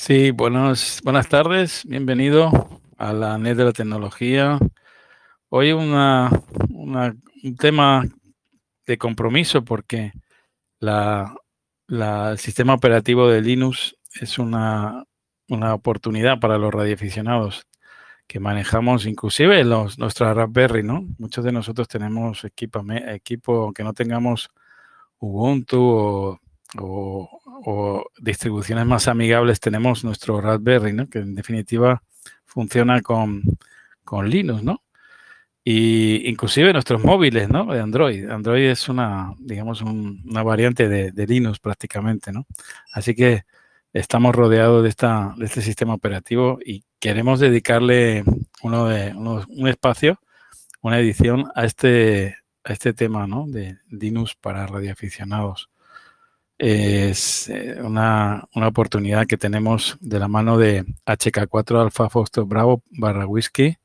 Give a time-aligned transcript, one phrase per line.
[0.00, 4.58] Sí, buenos, buenas tardes, bienvenido a la NET de la tecnología.
[5.48, 6.30] Hoy una,
[6.70, 8.04] una, un tema
[8.86, 10.12] de compromiso porque
[10.78, 11.34] la,
[11.88, 15.04] el sistema operativo de Linux es una,
[15.48, 17.66] una oportunidad para los radioaficionados
[18.28, 21.06] que manejamos inclusive los, nuestra Raspberry, ¿no?
[21.18, 24.48] Muchos de nosotros tenemos equipo, equipo aunque no tengamos
[25.18, 26.40] Ubuntu o,
[26.76, 31.08] o, distribuciones más amigables, tenemos nuestro Raspberry, ¿no?
[31.08, 32.02] Que en definitiva
[32.44, 33.42] funciona con,
[34.04, 34.82] con Linux, ¿no?
[35.64, 37.66] Y inclusive nuestros móviles, ¿no?
[37.66, 38.28] De Android.
[38.30, 42.46] Android es una, digamos, un, una variante de, de, Linux prácticamente, ¿no?
[42.92, 43.44] Así que
[43.92, 48.24] estamos rodeados de, esta, de este sistema operativo y queremos dedicarle
[48.62, 50.20] uno de, un espacio,
[50.80, 53.46] una edición a este, a este tema, ¿no?
[53.46, 55.68] De Linux para radioaficionados.
[56.58, 62.82] Es eh, una, una, oportunidad que tenemos de la mano de HK4 Alfa Foster Bravo
[62.90, 63.76] barra Whisky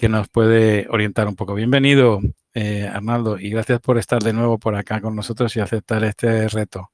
[0.00, 1.52] que nos puede orientar un poco.
[1.52, 2.20] Bienvenido,
[2.54, 6.48] eh, Arnaldo, y gracias por estar de nuevo por acá con nosotros y aceptar este
[6.48, 6.90] reto.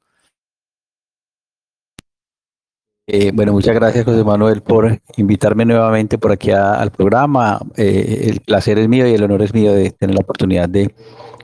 [3.07, 7.61] Eh, bueno, muchas gracias, José Manuel, por invitarme nuevamente por aquí al programa.
[7.77, 10.93] Eh, el placer es mío y el honor es mío de tener la oportunidad de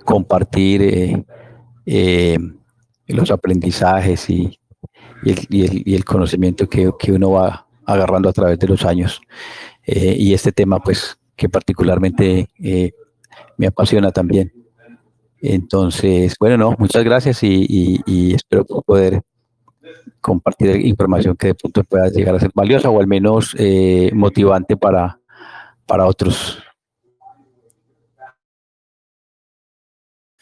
[0.05, 1.25] compartir
[3.15, 4.59] los aprendizajes y,
[5.25, 9.21] el, y, el, conocimiento que, uno va agarrando a través de los años.
[9.85, 12.93] Eh, y este tema, pues, que particularmente eh,
[13.57, 14.53] me apasiona también.
[15.41, 19.23] Entonces, bueno, no, muchas gracias y, espero poder
[20.21, 24.77] compartir información que de pronto pueda llegar a ser valiosa o al menos eh, motivante
[24.77, 25.19] para
[26.07, 26.63] otros.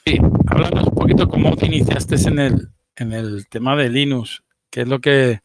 [0.07, 4.83] Sí, háblanos un poquito cómo te iniciaste en el, en el tema de Linux, qué
[4.83, 5.41] es lo que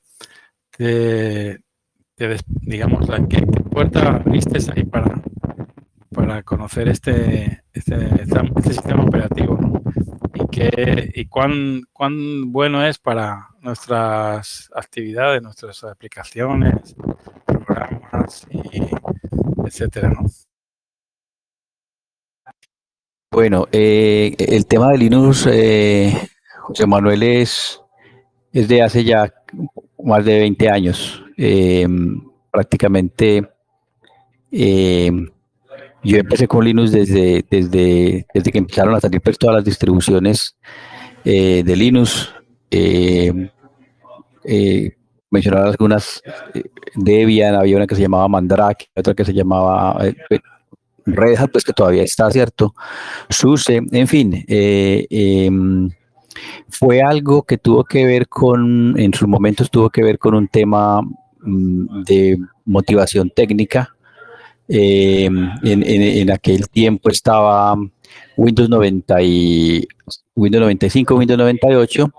[0.71, 1.59] te,
[2.15, 5.21] te digamos, la, ¿qué, qué puerta abriste ahí para,
[6.11, 9.81] para conocer este, este, este sistema operativo ¿no?
[10.33, 16.95] y, qué, y cuán, cuán bueno es para nuestras actividades, nuestras aplicaciones,
[17.45, 18.81] programas, y
[19.65, 20.25] etcétera, ¿no?
[23.31, 26.13] Bueno, eh, el tema de Linux, eh,
[26.61, 27.81] José Manuel, es,
[28.53, 29.33] de hace ya
[30.03, 31.23] más de 20 años.
[31.37, 31.87] Eh,
[32.51, 33.45] prácticamente
[34.51, 35.11] eh,
[36.03, 40.55] yo empecé con Linux desde, desde, desde que empezaron a salir pues, todas las distribuciones
[41.25, 42.33] eh, de Linux.
[42.69, 43.49] Eh,
[44.43, 44.95] eh,
[45.31, 46.21] mencionar algunas,
[46.53, 46.63] eh,
[46.95, 49.99] Debian, había una que se llamaba Mandrake, otra que se llamaba
[51.05, 52.73] Red Hat, pues que todavía está, ¿cierto?
[53.29, 54.43] SUSE, en fin.
[54.47, 55.89] Em,
[56.69, 60.47] fue algo que tuvo que ver con, en sus momentos tuvo que ver con un
[60.47, 63.95] tema mm, de motivación técnica,
[64.67, 65.29] eh,
[65.63, 67.75] en, aquel tiempo estaba
[68.35, 69.87] Windows 90 y
[70.35, 72.11] Windows 95, Windows 98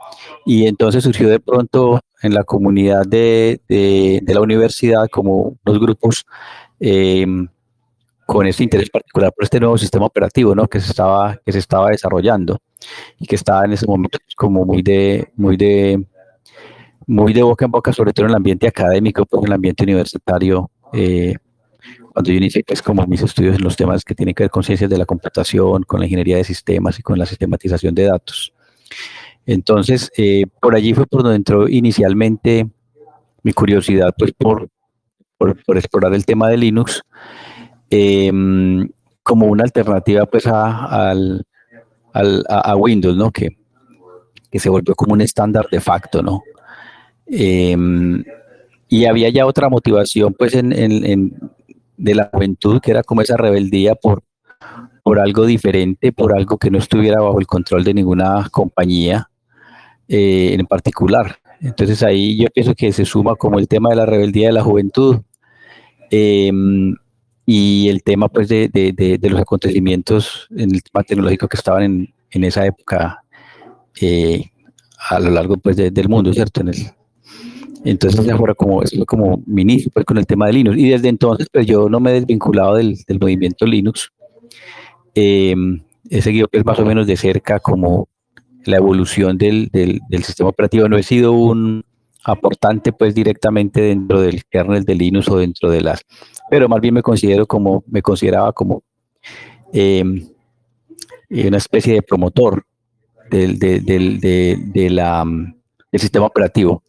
[0.46, 3.60] y entonces surgió de pronto en la comunidad de,
[4.26, 6.24] la universidad como unos grupos
[6.78, 7.26] eh,
[8.26, 10.66] con este interés particular por este nuevo sistema operativo ¿no?
[10.66, 12.58] que, se estaba, que se estaba desarrollando
[13.20, 16.04] y que estaba en ese momento como muy de, muy de,
[17.06, 19.84] muy de boca en boca, sobre todo en el ambiente académico, pues en el ambiente
[19.84, 21.36] universitario eh,
[22.12, 24.64] cuando yo inicié pues como mis estudios en los temas que tienen que ver con
[24.64, 28.52] ciencias de la computación, con la ingeniería de sistemas y con la sistematización de datos.
[29.44, 32.68] Entonces, eh, por allí fue por donde entró inicialmente
[33.44, 34.68] mi curiosidad pues por,
[35.38, 37.04] por, por explorar el tema de Linux
[37.90, 38.32] eh,
[39.22, 41.44] como una alternativa pues a, al,
[42.12, 43.30] al, a, Windows, ¿no?
[43.30, 43.56] Que,
[44.50, 46.42] que, se volvió como un estándar de facto, ¿no?
[47.26, 47.76] Eh,
[48.88, 51.50] y había ya otra motivación pues en, en, en,
[51.96, 54.22] de la juventud, que era como esa rebeldía por,
[55.02, 59.28] por algo diferente, por algo que no estuviera bajo el control de ninguna compañía
[60.08, 61.36] eh, en particular.
[61.60, 64.62] Entonces ahí yo pienso que se suma como el tema de la rebeldía de la
[64.62, 65.20] juventud
[66.10, 66.52] eh,
[67.46, 71.56] y el tema pues de, de, de, de, los acontecimientos en el tema tecnológico que
[71.56, 73.22] estaban en, en esa época
[74.00, 74.50] eh,
[75.08, 76.60] a lo largo pues del mundo, ¿cierto?
[76.62, 76.76] En el,
[77.84, 80.76] entonces fuera como, como mi inicio pues, con el tema de Linux.
[80.76, 84.10] Y desde entonces pues yo no me he desvinculado del, del movimiento Linux.
[85.14, 85.54] Eh,
[86.10, 88.08] he seguido pues más o menos de cerca como
[88.64, 90.88] la evolución del, del, del, sistema operativo.
[90.88, 91.84] No he sido un
[92.24, 96.04] aportante pues directamente dentro del kernel de Linux o dentro de las...
[96.50, 98.82] Pero más bien me considero como, me consideraba como
[99.72, 100.04] eh,
[101.30, 102.64] una especie de promotor
[103.30, 105.24] del, del, del, de, de la
[105.92, 106.82] el sistema operativo.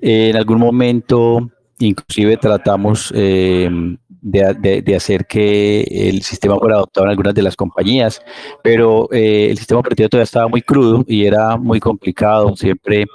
[0.00, 7.10] Eh, en algún momento inclusive tratamos de, de, hacer que el sistema fuera adoptado en
[7.10, 8.20] algunas de las compañías,
[8.62, 13.06] pero el sistema operativo todavía estaba muy crudo y era muy complicado, siempre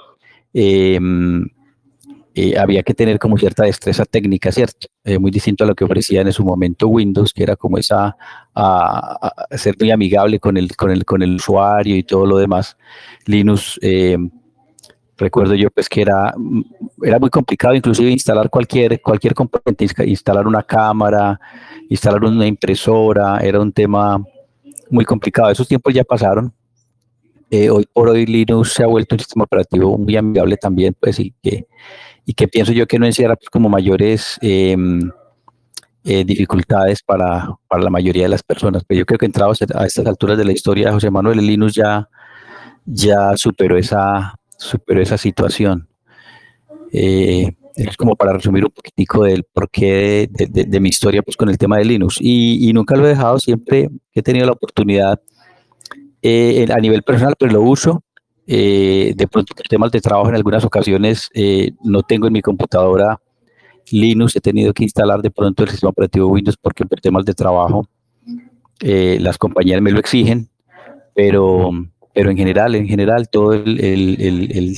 [0.52, 0.98] eh,
[2.58, 4.88] había que tener como cierta destreza técnica, ¿cierto?
[5.04, 8.14] Eh, muy distinto a lo que ofrecía en su momento Windows, que era como esa,
[8.54, 12.76] a, ser muy amigable con el, con, el, con el usuario y todo lo demás.
[13.24, 14.18] Linux, eh,
[15.16, 16.34] recuerdo yo pues que era,
[17.02, 21.40] era muy complicado inclusive instalar cualquier, cualquier componente, instalar una cámara,
[21.88, 24.22] instalar una impresora, era un tema
[24.90, 25.50] muy complicado.
[25.50, 26.52] Esos tiempos ya pasaron.
[27.50, 31.32] hoy por hoy Linux se ha vuelto un sistema operativo muy amigable también, pues, y
[31.42, 31.66] que
[32.26, 35.10] y que pienso yo que no encierra pues, como mayores em,
[36.04, 38.82] eh, dificultades para, para, la mayoría de las personas.
[38.86, 42.08] Pero yo creo que entrados a estas alturas de la historia, José Manuel Linus ya,
[42.84, 45.88] ya superó, esa, superó esa situación.
[46.92, 51.48] Eh, es como para resumir un poquitico del porqué de, de, mi historia pues, con
[51.48, 52.16] el tema de Linux.
[52.20, 55.20] Y, y, nunca lo he dejado, siempre he tenido la oportunidad
[56.22, 58.02] eh, a nivel personal, pero lo uso
[58.46, 63.20] eh, de pronto, temas de trabajo en algunas ocasiones eh, no tengo en mi computadora
[63.90, 67.34] Linux, he tenido que instalar de pronto el sistema operativo Windows porque por temas de
[67.34, 67.88] trabajo
[68.80, 70.48] eh, las compañías me lo exigen,
[71.14, 71.70] pero,
[72.14, 74.76] pero en general, en general, todo el, el,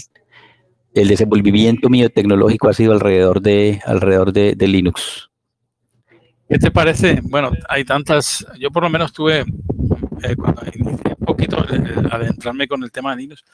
[0.94, 5.30] el, desenvolvimiento mío tecnológico ha sido alrededor de, alrededor de, de Linux.
[6.48, 7.20] ¿Qué te parece?
[7.22, 9.44] Bueno, hay tantas, yo por lo menos tuve
[10.22, 13.44] eh, cuando inicié un poquito eh, eh, adentrarme con el tema de Linux,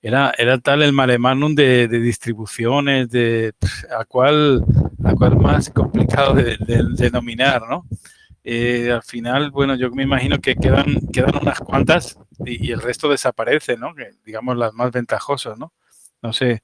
[0.00, 3.54] era, era tal el malemanum de, de distribuciones, de
[3.98, 4.64] a cuál,
[5.02, 6.56] a cuál más complicado de,
[6.96, 7.86] denominar, ¿no?
[8.46, 13.78] al final, bueno, yo me imagino que quedan, quedan unas cuantas y, el resto desaparece,
[13.78, 13.94] ¿no?
[13.94, 15.72] Que, digamos las más ventajosas, ¿no?
[16.20, 16.62] No sé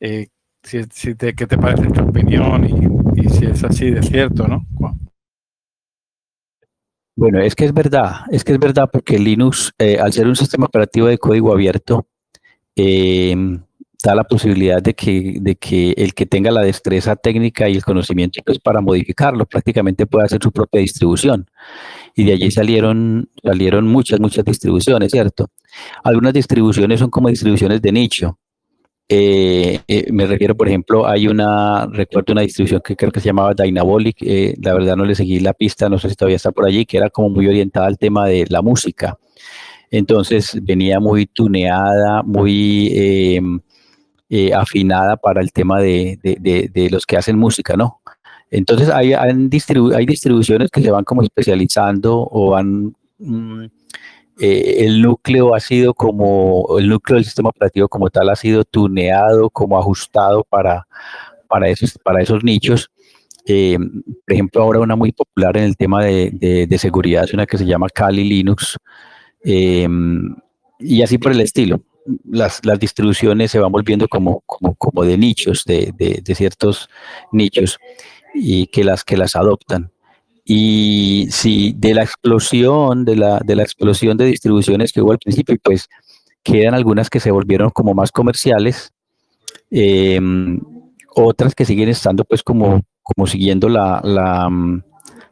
[0.00, 4.48] si, si te, qué te parece tu opinión y, y, si es así de cierto,
[4.48, 4.66] ¿no?
[7.16, 10.36] Bueno, es que es verdad, es que es verdad porque Linux, eh, al ser un
[10.36, 12.06] sistema operativo de código abierto,
[12.76, 13.36] eh,
[14.02, 17.84] da la posibilidad de que, de que el que tenga la destreza técnica y el
[17.84, 21.46] conocimiento pues, para modificarlo prácticamente pueda hacer su propia distribución.
[22.14, 25.50] Y de allí salieron, salieron muchas, muchas distribuciones, ¿cierto?
[26.02, 28.38] Algunas distribuciones son como distribuciones de nicho.
[29.12, 33.26] Eh, eh, me refiero, por ejemplo, hay una, recuerdo una distribución que creo que se
[33.26, 36.52] llamaba Dynabolic, eh, la verdad no le seguí la pista, no sé si todavía está
[36.52, 39.18] por allí, que era como muy orientada al tema de la música.
[39.90, 43.60] Entonces venía muy tuneada, muy em,
[44.54, 48.00] afinada para el tema de, los que hacen música, ¿no?
[48.48, 49.34] Entonces hay, hay,
[50.06, 52.94] distribuciones que se van como especializando o van...
[53.18, 53.64] Mm,
[54.40, 58.64] eh, el núcleo ha sido como, el núcleo del sistema operativo como tal ha sido
[58.64, 60.86] tuneado, como ajustado para,
[61.46, 62.90] para, esos, para esos nichos.
[63.46, 67.46] Eh, por ejemplo, ahora una muy popular en el tema de, de, seguridad es una
[67.46, 68.78] que se llama Kali Linux.
[69.44, 69.88] Eh,
[70.78, 71.82] y así por el estilo.
[72.24, 76.88] Las, las, distribuciones se van volviendo como, como, como de nichos, de, de, ciertos
[77.30, 77.78] nichos,
[78.34, 79.92] y que las que las adoptan.
[80.52, 85.20] Y si de la explosión, de la, de la explosión de distribuciones que hubo al
[85.20, 85.88] principio, pues
[86.42, 88.92] quedan algunas que se volvieron como más comerciales,
[89.70, 90.58] em,
[91.14, 94.02] otras que siguen estando pues como, como siguiendo la,
[94.50, 94.82] mm,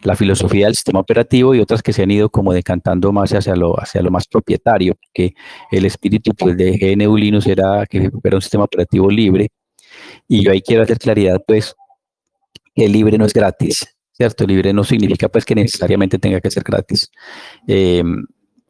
[0.02, 3.56] la, filosofía del sistema operativo y otras que se han ido como decantando más hacia
[3.56, 5.34] lo, hacia lo más propietario, que
[5.72, 9.48] el espíritu pues, de GNU Linux era que era un sistema operativo libre.
[10.28, 11.74] Y yo ahí quiero hacer claridad pues
[12.72, 13.97] que libre no es gratis.
[14.18, 14.46] ¿Cierto?
[14.46, 17.10] Libre no significa pues que necesariamente tenga que ser gratis.
[17.68, 18.02] Eh,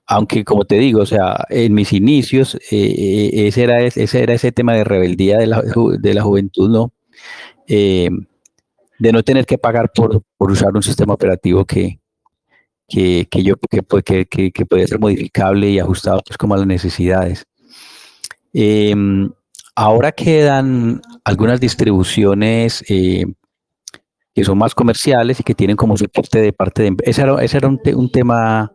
[0.07, 4.52] aunque como te digo, o sea, en mis inicios, eh, ese, era, ese era ese
[4.52, 5.62] tema de rebeldía de la,
[5.99, 6.93] de la juventud, ¿no?
[7.67, 8.11] Eh,
[8.99, 12.00] de no tener que pagar por, por usar un sistema operativo que,
[12.87, 16.67] que, que yo, que, que, que, puede ser modificable y ajustado pues como a las
[16.67, 17.47] necesidades.
[19.75, 22.83] ahora quedan algunas distribuciones
[24.38, 26.95] que son más comerciales y que tienen como soporte de parte de...
[27.02, 28.73] Ese era, ese era un, un tema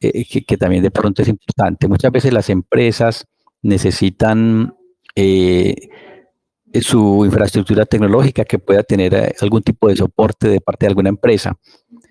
[0.00, 1.88] eh, que, también de pronto es importante.
[1.88, 3.26] Muchas veces las empresas
[3.60, 4.74] necesitan
[5.14, 5.90] eh,
[6.80, 11.10] su infraestructura tecnológica que pueda tener eh, algún tipo de soporte de parte de alguna
[11.10, 11.58] empresa.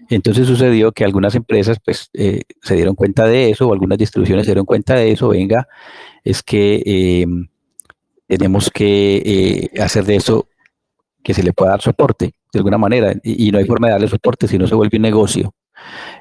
[0.08, 4.52] Entonces sucedió que algunas empresas pues se dieron cuenta de eso, o algunas distribuciones se
[4.52, 5.68] dieron cuenta de eso, venga,
[6.24, 7.26] es que
[8.28, 10.48] tenemos que hacer de eso
[11.24, 14.08] que se le pueda dar soporte de alguna manera, y, no hay forma de darle
[14.08, 15.54] soporte si no se vuelve un negocio.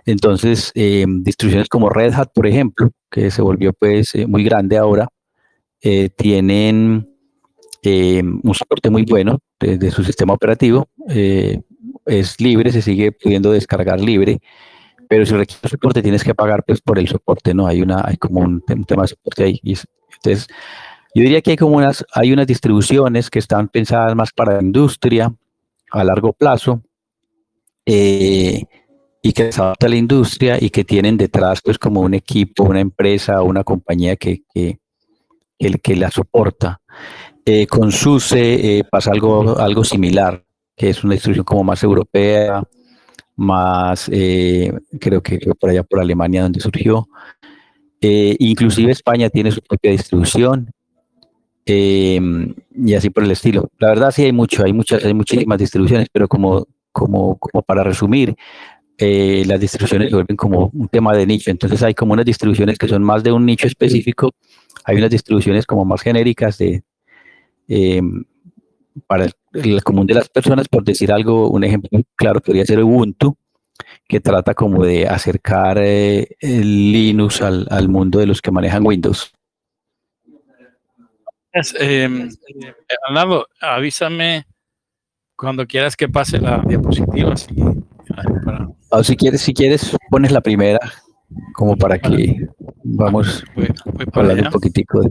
[0.07, 4.79] Entonces, eh, distribuciones como Red Hat, por ejemplo, que se volvió pues eh, muy grande
[4.79, 5.09] ahora,
[5.81, 7.09] eh, tienen
[7.85, 10.89] un soporte muy bueno de, su sistema operativo.
[11.09, 14.39] es libre, se sigue pudiendo descargar libre,
[15.09, 17.67] pero si requieres soporte tienes que pagar pues, por el soporte, ¿no?
[17.67, 19.61] Hay, una, hay como un, tema de soporte ahí.
[19.65, 20.47] entonces,
[21.15, 24.62] yo diría que hay como unas, hay unas distribuciones que están pensadas más para la
[24.62, 25.35] industria
[25.93, 26.83] a largo plazo
[27.85, 28.63] eh,
[29.21, 33.43] y que se la industria y que tienen detrás pues como un equipo, una empresa,
[33.43, 34.79] una compañía que, que,
[35.59, 36.81] que, la soporta.
[37.45, 40.43] Eh, con SUSE eh, pasa algo, algo similar,
[40.77, 42.65] que es una distribución como más europea,
[43.37, 47.09] más creo que por allá por Alemania donde surgió.
[48.01, 50.73] inclusive España tiene su propia distribución
[51.64, 53.71] Em, y así por el estilo.
[53.78, 57.85] La verdad sí hay mucho, hay muchas, hay muchísimas distribuciones, pero como, como, como para
[57.85, 58.35] resumir,
[58.99, 61.50] eh, las distribuciones se vuelven como un tema de nicho.
[61.50, 64.31] Entonces hay como unas distribuciones que son más de un nicho específico,
[64.85, 66.83] hay unas distribuciones como más genéricas de
[67.69, 68.25] em,
[69.07, 73.37] para el, común de las personas, por decir algo, un ejemplo claro podría ser Ubuntu,
[74.09, 79.33] que trata como de acercar eh, Linux al, al mundo de los que manejan Windows.
[81.55, 82.29] Eh,
[83.61, 84.47] avísame
[85.37, 87.35] cuando quieras que pase la diapositiva.
[88.91, 90.81] Ah, si quieres, si quieres, pones la primera,
[91.55, 92.49] como para que
[92.85, 93.45] vamos
[94.13, 95.11] a hablar un poquitico de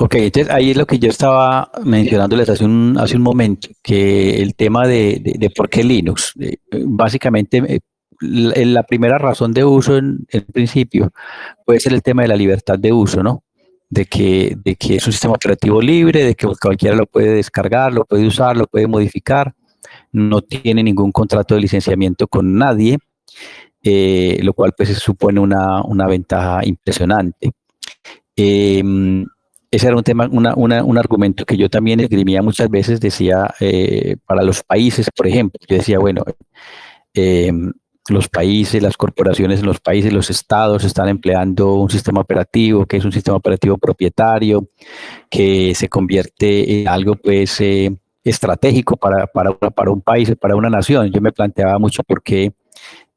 [0.00, 4.42] Ok, entonces ahí es lo que yo estaba mencionándoles hace un, hace un momento, que
[4.42, 6.32] el tema de, de, por qué Linux.
[6.40, 7.80] Eh, básicamente eh,
[8.24, 11.12] la primera razón de uso en el principio
[11.64, 13.44] puede ser el tema de la libertad de uso, ¿no?
[13.90, 17.92] De que, de que es un sistema operativo libre, de que cualquiera lo puede descargar,
[17.92, 19.54] lo puede usar, lo puede modificar,
[20.12, 22.98] no tiene ningún contrato de licenciamiento con nadie,
[23.82, 27.52] eh, lo cual pues supone una, ventaja impresionante.
[28.36, 29.26] Em,
[29.70, 34.42] ese era un tema, un argumento que yo también esgrimía muchas veces, decía, eh, para
[34.42, 36.22] los países, por ejemplo, yo decía, bueno,
[37.12, 37.52] eh,
[38.08, 42.98] los países, las corporaciones en los países, los estados están empleando un sistema operativo que
[42.98, 44.68] es un sistema operativo propietario,
[45.30, 51.10] que se convierte en algo pues eh, estratégico para, para, un país, para una nación.
[51.10, 52.52] Yo me planteaba mucho por qué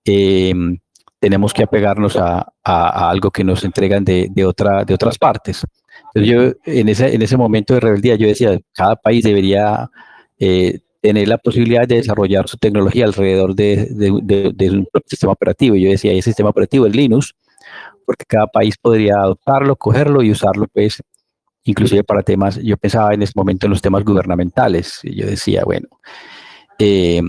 [0.06, 0.77] em,
[1.20, 5.65] tenemos que apegarnos a, algo que nos entregan de, de, otra, de otras partes.
[6.15, 9.89] Yo en ese, en ese momento de rebeldía yo decía, cada país debería
[10.39, 15.78] eh, tener la posibilidad de desarrollar su tecnología alrededor de, un sistema operativo.
[15.78, 17.34] Yo decía, ese sistema operativo es Linux,
[18.06, 21.02] porque cada país podría adoptarlo, cogerlo y usarlo, pues,
[21.64, 25.88] inclusive para temas, yo pensaba en ese momento en los temas gubernamentales, yo decía, bueno,
[26.78, 27.22] eh,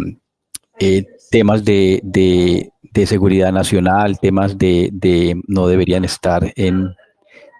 [0.81, 2.73] eh, temas de,
[3.07, 6.97] seguridad nacional, temas de, no deberían estar en,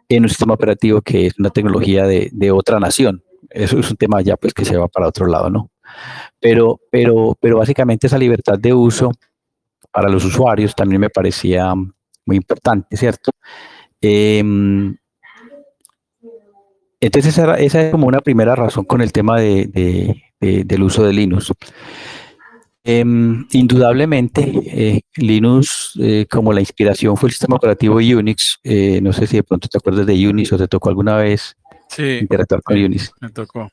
[0.09, 3.23] en un sistema operativo que es una tecnología de, otra nación.
[3.51, 5.71] Eso es un tema ya pues que se va para otro lado, ¿no?
[6.41, 9.13] Pero, pero, pero básicamente esa libertad de uso
[9.91, 13.31] para los usuarios también me parecía muy importante, ¿cierto?
[14.01, 14.97] Em,
[17.01, 21.13] entonces esa, esa, es como una primera razón con el tema de, del uso de
[21.13, 21.53] Linux.
[22.91, 29.13] Em, indudablemente, eh, Linux, eh, como la inspiración fue el sistema operativo Unix, eh, no
[29.13, 31.55] sé si de pronto te acuerdas de Unix o te tocó alguna vez
[31.99, 33.13] interactuar con Unix.
[33.21, 33.71] Me tocó.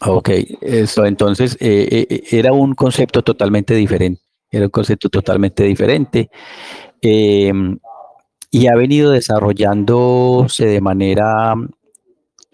[0.00, 5.64] Ok, eso entonces eh, eh, eh, era un concepto totalmente diferente, era un concepto totalmente
[5.64, 6.30] diferente
[7.00, 7.78] em,
[8.50, 11.54] y ha venido desarrollándose de manera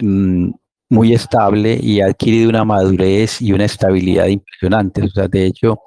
[0.01, 0.51] mm,
[0.91, 5.05] muy estable y ha adquirido una madurez y una estabilidad impresionantes.
[5.05, 5.79] O sea, de hecho,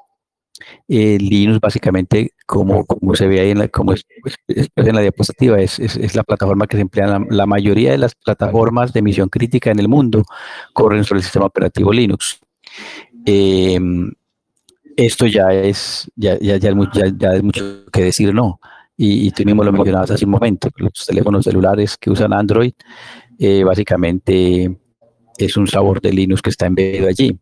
[0.87, 4.05] eh, Linux básicamente, como, como se ve ahí en la, como es,
[4.47, 7.07] en la diapositiva, es, es, la plataforma que se emplea.
[7.07, 10.23] La, la, mayoría de las plataformas de emisión crítica en el mundo
[10.73, 12.39] corren sobre el sistema operativo Linux.
[13.25, 14.11] Em,
[14.95, 16.73] esto ya es, ya, ya, ya,
[17.17, 18.59] ya, es mucho que decir, ¿no?
[18.95, 22.73] Y, y, tú mismo lo mencionabas hace un momento, los teléfonos celulares que usan Android,
[23.39, 24.77] eh, básicamente
[25.37, 27.37] es un sabor de Linux que está embebido allí.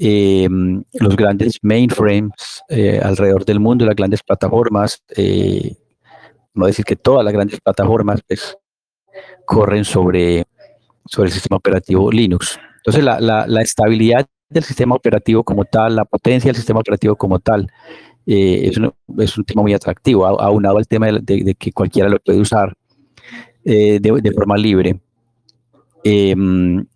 [0.00, 5.74] Em, los grandes mainframes eh, alrededor del mundo, las grandes plataformas, eh,
[6.54, 8.56] no decir que todas las grandes plataformas pues,
[9.44, 10.44] corren sobre,
[11.04, 12.60] sobre el sistema operativo Linux.
[12.76, 17.40] Entonces, la, la, estabilidad del sistema operativo como tal, la potencia del sistema operativo como
[17.40, 17.68] tal,
[18.24, 22.20] eh, es, un, es, un, tema muy atractivo, aunado al tema de, que cualquiera lo
[22.20, 22.72] puede usar
[23.64, 25.00] de, de, forma libre.
[26.04, 26.86] Em,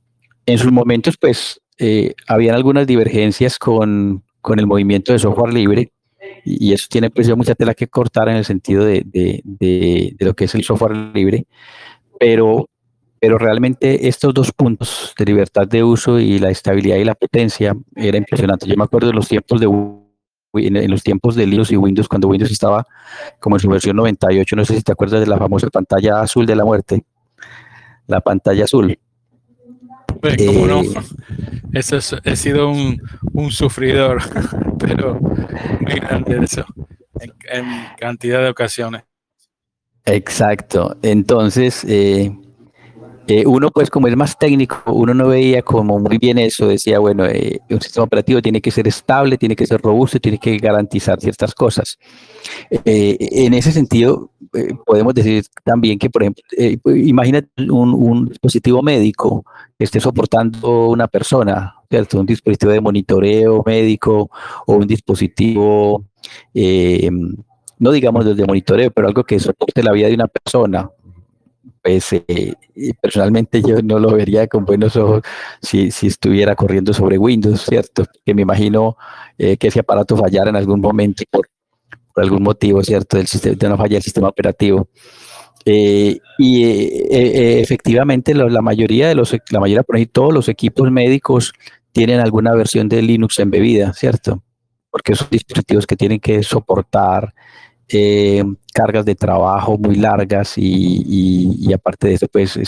[0.46, 4.22] en sus momentos, pues, eh, habían algunas divergencias con,
[4.56, 5.92] el movimiento de software libre,
[6.44, 10.44] y eso tiene pues mucha tela que cortar en el sentido de, de, lo que
[10.44, 11.46] es el software libre,
[12.18, 12.68] pero,
[13.20, 17.74] pero realmente estos dos puntos de libertad de uso y la estabilidad y la potencia
[17.96, 18.66] era impresionante.
[18.66, 19.66] Yo me acuerdo de los tiempos de
[20.54, 22.86] en, los tiempos de Linux y Windows, cuando Windows estaba
[23.40, 26.46] como en su versión 98, no sé si te acuerdas de la famosa pantalla azul
[26.46, 27.04] de la muerte,
[28.06, 28.98] la pantalla azul.
[30.22, 30.36] Pues,
[31.72, 33.02] eso es, he sido un,
[33.32, 34.22] un, sufridor,
[34.78, 36.64] pero muy grande eso,
[37.18, 37.66] en, en,
[37.98, 39.02] cantidad de ocasiones.
[40.04, 40.96] Exacto.
[41.02, 42.32] Entonces, eh,
[43.28, 46.98] eh, uno, pues como es más técnico, uno no veía como muy bien eso, decía,
[46.98, 50.56] bueno, eh, un sistema operativo tiene que ser estable, tiene que ser robusto, tiene que
[50.56, 51.98] garantizar ciertas cosas.
[52.84, 54.30] Eh, en ese sentido,
[54.84, 56.42] podemos decir también que, por ejemplo,
[56.94, 59.44] imagínate un, un, dispositivo médico
[59.78, 62.18] que esté soportando una persona, ¿cierto?
[62.18, 64.30] Un dispositivo de monitoreo médico
[64.66, 66.04] o un dispositivo,
[67.78, 70.90] no digamos desde monitoreo, pero algo que soporte la vida de una persona,
[71.82, 72.54] pues eh,
[73.00, 75.22] personalmente yo no lo vería con buenos ojos
[75.60, 78.04] si, si estuviera corriendo sobre Windows, ¿cierto?
[78.24, 78.96] Que me imagino
[79.36, 81.48] eh, que ese aparato fallara en algún momento por,
[82.16, 83.16] algún motivo, ¿cierto?
[83.16, 84.88] Del sistema, de no falla el sistema operativo.
[85.64, 86.64] Eh, y
[87.60, 91.52] efectivamente la mayoría de los, la mayoría, por ejemplo, todos los equipos médicos
[91.92, 94.42] tienen alguna versión de Linux embebida, ¿cierto?
[94.90, 97.34] Porque son dispositivos que tienen que soportar
[97.94, 102.58] eh, cargas de trabajo muy largas y, aparte de eso, pues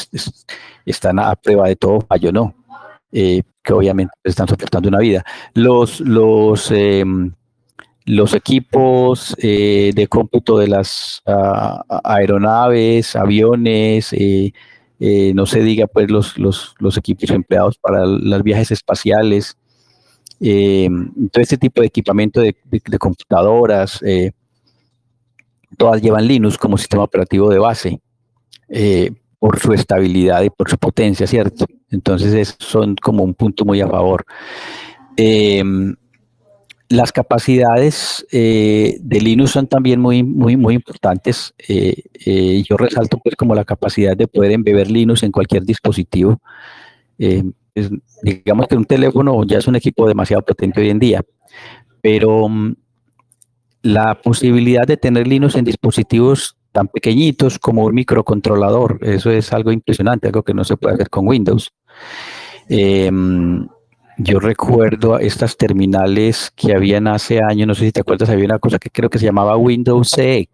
[0.85, 2.55] están a prueba de todo fallo, ¿no?
[3.11, 5.25] Eh, que obviamente están soportando una vida.
[5.55, 7.33] Los, los, em,
[8.05, 11.23] los equipos eh, de cómputo de las
[12.05, 14.15] aeronaves, aviones,
[15.35, 19.57] no se diga pues los, los, los, equipos empleados para los viajes espaciales,
[20.39, 24.03] todo este tipo de equipamiento de, de computadoras,
[25.75, 28.01] todas llevan Linux como sistema operativo de base
[28.69, 31.67] eh, por su estabilidad y por su potencia, ¿cierto?
[31.91, 34.25] Entonces son como un punto muy a favor.
[35.17, 35.95] Em,
[36.89, 41.55] las capacidades eh, de Linux son también muy, muy, muy importantes.
[41.69, 46.41] Eh, yo resalto pues como la capacidad de poder embeber Linux en cualquier dispositivo.
[48.23, 51.23] digamos que un teléfono ya es un equipo demasiado potente hoy en día,
[52.01, 52.75] pero mm,
[53.85, 58.99] la posibilidad de tener Linux en dispositivos tan pequeñitos como un microcontrolador.
[59.03, 61.71] Eso es algo impresionante, algo que no se puede hacer con Windows.
[62.71, 63.69] Em,
[64.17, 68.59] yo recuerdo estas terminales que habían hace años, no sé si te acuerdas, había una
[68.59, 70.49] cosa que creo que se llamaba Windows CE.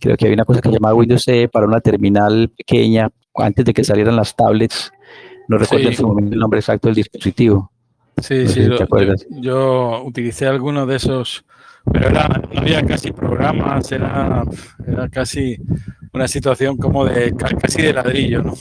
[0.00, 3.66] Creo que había una cosa que se llamaba Windows CE para una terminal pequeña, antes
[3.66, 4.90] de que salieran las tablets.
[5.48, 7.70] No recuerdo en momento el nombre exacto del dispositivo.
[8.16, 8.68] Sí, sí,
[9.30, 11.44] yo, utilicé algunos de esos
[11.90, 14.44] pero era, no había casi programas, era,
[14.86, 15.56] era casi
[16.12, 18.54] una situación como de casi de ladrillo, ¿no?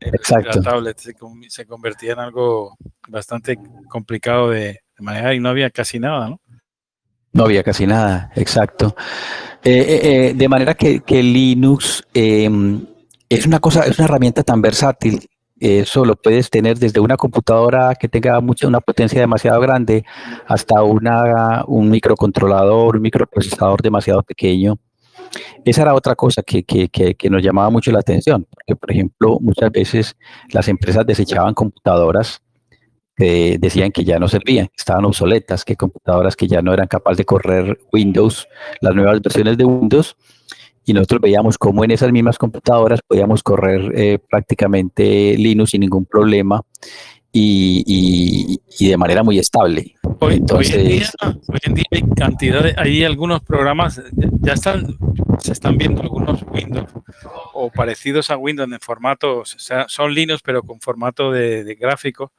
[0.00, 0.60] Exacto.
[0.60, 2.76] La tablet se, convertía en algo
[3.08, 6.40] bastante complicado de, manejar y no había casi nada, ¿no?
[7.32, 8.96] No había casi nada, exacto.
[9.62, 12.84] Eh, eh, eh, de manera que, que Linux em,
[13.28, 15.28] es una cosa, es una herramienta tan versátil
[15.60, 20.04] eso lo puedes tener desde una computadora que tenga mucha, una potencia demasiado grande
[20.46, 24.78] hasta una, un microcontrolador, un microprocesador demasiado pequeño.
[25.64, 29.38] Esa era otra cosa que, que, que, nos llamaba mucho la atención, porque por ejemplo
[29.40, 30.16] muchas veces
[30.52, 32.40] las empresas desechaban computadoras
[33.16, 36.86] que decían que ya no servían, que estaban obsoletas, que computadoras que ya no eran
[36.86, 38.48] capaces de correr Windows,
[38.80, 40.16] las nuevas versiones de Windows,
[40.88, 46.06] y nosotros veíamos cómo en esas mismas computadoras podíamos correr eh, prácticamente Linux sin ningún
[46.06, 46.62] problema
[47.30, 49.94] y, de manera muy estable.
[50.18, 54.02] Hoy, Entonces, hoy, en día, hay cantidad hay algunos programas,
[54.40, 54.96] ya están,
[55.38, 56.88] se están viendo algunos Windows
[57.52, 62.32] o parecidos a Windows en formato, o sea, son Linux pero con formato de, gráfico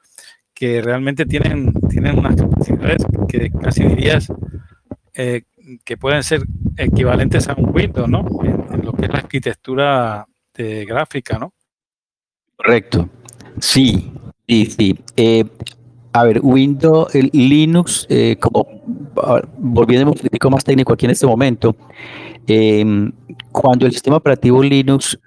[0.52, 4.26] que realmente tienen, tienen unas capacidades que casi dirías
[5.14, 5.42] eh,
[5.84, 6.42] que pueden ser
[6.76, 8.26] equivalentes a un Windows, ¿no?
[8.42, 11.52] En, lo que es la arquitectura de gráfica, ¿no?
[12.56, 13.08] Correcto.
[13.60, 14.12] Sí,
[14.48, 14.98] sí, sí.
[15.16, 15.44] Eh,
[16.12, 18.66] a ver, Windows, el Linux, eh, como
[19.58, 21.76] volviendo un poco más técnico aquí en este momento,
[22.46, 23.12] em,
[23.52, 25.18] cuando el sistema operativo Linux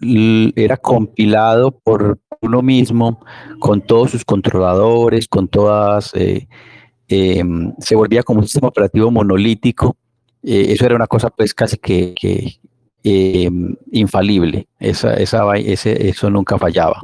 [0.55, 3.23] era compilado por uno mismo,
[3.59, 6.47] con todos sus controladores, con todas, eh,
[7.07, 9.95] se volvía como un sistema operativo monolítico
[10.43, 12.15] eh, eso era una cosa pues casi que,
[13.03, 17.01] em, infalible, esa, esa, ese, eso nunca fallaba.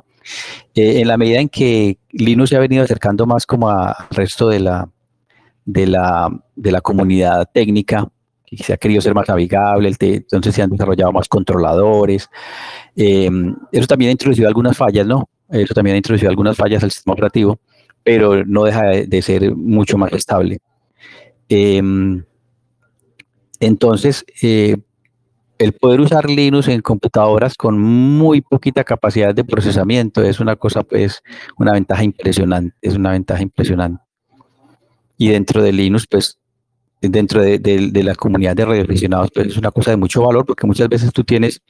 [0.75, 4.49] Eh, en la medida en que Linux se ha venido acercando más como al resto
[4.49, 4.89] de la,
[5.65, 8.07] de la, de la comunidad técnica,
[8.45, 12.29] que se ha querido ser más navegable, entonces se han desarrollado más controladores.
[12.95, 15.29] Em, eso también ha introducido algunas fallas, ¿no?
[15.49, 17.59] Eso también ha introducido algunas fallas al sistema operativo,
[18.03, 20.59] pero no deja de, ser mucho más estable.
[21.47, 22.23] Em,
[23.59, 24.77] entonces, eh,
[25.57, 30.83] el poder usar Linux en computadoras con muy poquita capacidad de procesamiento es una cosa,
[30.83, 31.21] pues,
[31.57, 34.01] una ventaja impresionante, es una ventaja impresionante.
[35.17, 36.39] Y dentro de Linux, pues,
[37.01, 40.89] dentro de, la comunidad de radioaficionados, pues es una cosa de mucho valor porque muchas
[40.89, 41.61] veces tú tienes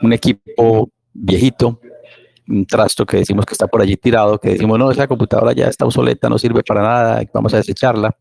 [0.00, 1.80] un equipo viejito,
[2.48, 5.66] un trasto que decimos que está por allí tirado, que decimos, no, esa computadora ya
[5.66, 8.16] está obsoleta, no sirve para nada, vamos a desecharla.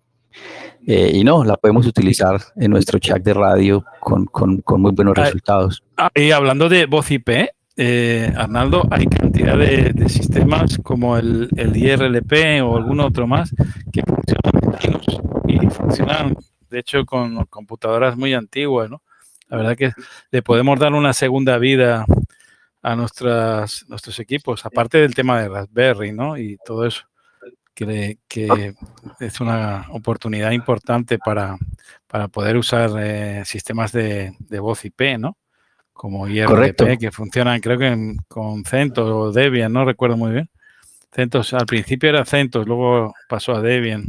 [0.89, 4.29] Eh, y no, la podemos utilizar en nuestro chat de radio con,
[4.77, 5.83] muy buenos resultados.
[5.97, 11.75] Ah, y hablando de voz IP, eh, Arnaldo, hay cantidad de, sistemas como el, el,
[11.75, 13.53] IRLP o algún otro más
[13.91, 14.77] que funcionan
[15.45, 16.37] y funcionan,
[16.69, 19.01] de hecho, con computadoras muy antiguas, ¿no?
[19.49, 19.91] La verdad que
[20.31, 22.05] le podemos dar una segunda vida
[22.81, 26.37] a nuestras, nuestros equipos, aparte del tema de Raspberry, ¿no?
[26.37, 27.03] Y todo eso
[27.85, 28.73] que,
[29.19, 31.57] es una oportunidad importante para,
[32.07, 35.37] para poder usar eh, sistemas de, voz IP, ¿no?
[35.93, 40.49] Como IRP, que funcionan, creo que con CentOS o Debian, no recuerdo muy bien.
[41.11, 44.05] CentOS, al principio era CentOS, luego pasó a Debian.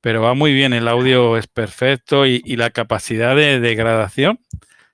[0.00, 4.38] Pero va muy bien, el audio es perfecto y, la capacidad de degradación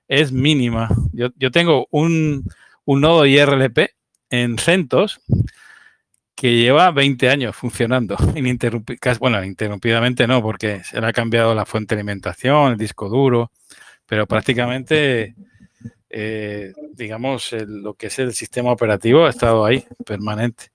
[0.07, 0.89] es mínima.
[1.11, 2.45] Yo, yo tengo un,
[2.85, 3.89] un nodo IRLP
[4.29, 5.19] en CentOS
[6.35, 8.15] que lleva 20 años funcionando,
[9.19, 13.51] bueno, interrumpidamente no, porque se le ha cambiado la fuente de alimentación, el disco duro,
[14.05, 15.35] pero prácticamente,
[16.09, 20.71] eh, digamos, lo que es el sistema operativo ha estado ahí, permanente.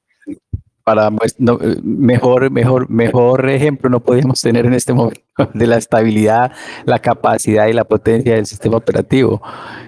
[0.84, 1.34] Para pues,
[1.82, 5.20] mejor, mejor, mejor ejemplo no podíamos tener en este momento
[5.52, 6.52] de la estabilidad,
[6.84, 9.42] la capacidad y la potencia del sistema operativo.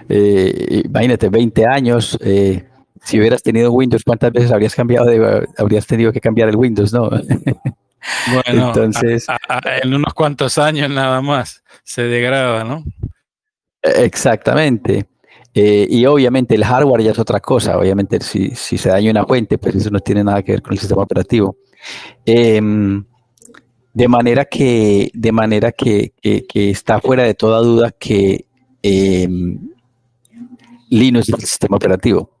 [0.09, 2.17] Eh, imagínate, 20 años.
[2.21, 2.68] Eh,
[3.03, 6.93] si hubieras tenido Windows, ¿cuántas veces habrías cambiado de, habrías tenido que cambiar el Windows,
[6.93, 7.09] no?
[8.31, 9.27] Bueno, entonces
[9.81, 12.83] en unos cuantos años nada más se degrada, ¿no?
[13.81, 15.05] Exactamente.
[15.53, 17.77] Eh, y obviamente el hardware ya es otra cosa.
[17.77, 20.79] Obviamente si, se daña una fuente, pues eso no tiene nada que ver con el
[20.79, 21.57] sistema operativo.
[22.25, 23.03] Em,
[23.93, 28.45] de manera que, de manera que, está fuera de toda duda que
[28.81, 29.59] em,
[30.89, 32.38] Linux es el sistema operativo.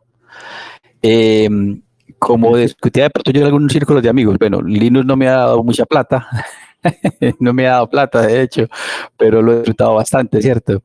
[1.01, 1.81] Em,
[2.17, 5.37] como discutía de pronto yo en algunos círculos de amigos, bueno, Linux no me ha
[5.37, 6.27] dado mucha plata,
[7.39, 8.67] no me ha dado plata de hecho,
[9.17, 10.83] pero lo he disfrutado bastante, ¿cierto?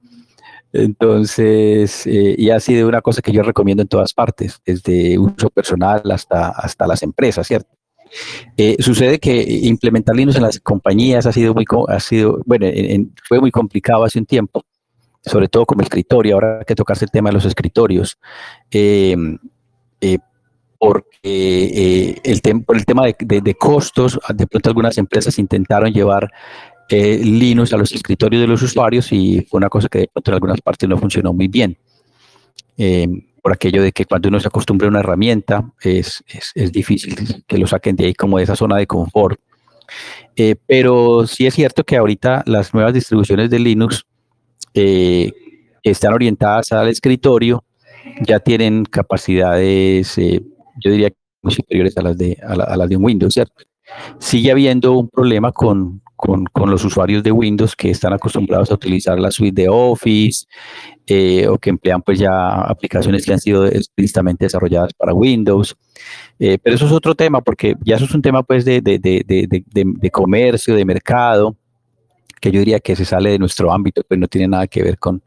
[0.73, 5.51] Entonces, eh, y ha sido una cosa que yo recomiendo en todas partes, desde uso
[5.51, 7.71] personal hasta, hasta las empresas, ¿cierto?
[8.57, 12.67] Eh, sucede que implementar Linux en las compañías ha sido muy, ha sido, bueno,
[13.27, 14.65] fue muy complicado hace un tiempo,
[15.25, 18.19] sobre todo como escritorio, ahora que tocarse el tema de los escritorios.
[18.71, 19.17] Eh,
[20.05, 20.19] eh,
[20.79, 26.31] porque eh, el por el tema de, costos, de pronto algunas empresas intentaron llevar
[26.91, 30.31] eh, Linux a los escritorios de los usuarios y fue una cosa que de pronto
[30.31, 31.79] en algunas partes no funcionó muy bien.
[33.41, 36.23] por aquello de que cuando uno se acostumbra a una herramienta es,
[36.55, 37.15] es, difícil
[37.47, 39.41] que lo saquen de ahí como de esa zona de confort.
[40.67, 44.05] pero sí es cierto que ahorita las nuevas distribuciones de Linux
[44.75, 47.65] están orientadas al escritorio
[48.23, 50.43] ya tienen capacidades, eh,
[50.83, 51.11] yo diría,
[51.43, 53.65] muy superiores a las de, a, las de Windows, ¿cierto?
[54.19, 56.01] Sigue habiendo un problema con,
[56.67, 60.47] los usuarios de Windows que están acostumbrados a utilizar la suite de Office
[61.07, 65.77] eh, o que emplean pues ya aplicaciones que han sido explícitamente desarrolladas para Windows.
[66.39, 70.11] Eh, pero eso es otro tema porque ya eso es un tema pues de, de
[70.11, 71.55] comercio, de mercado,
[72.45, 74.99] que yo diría que se sale de nuestro ámbito, pues no tiene nada que ver
[74.99, 75.23] con,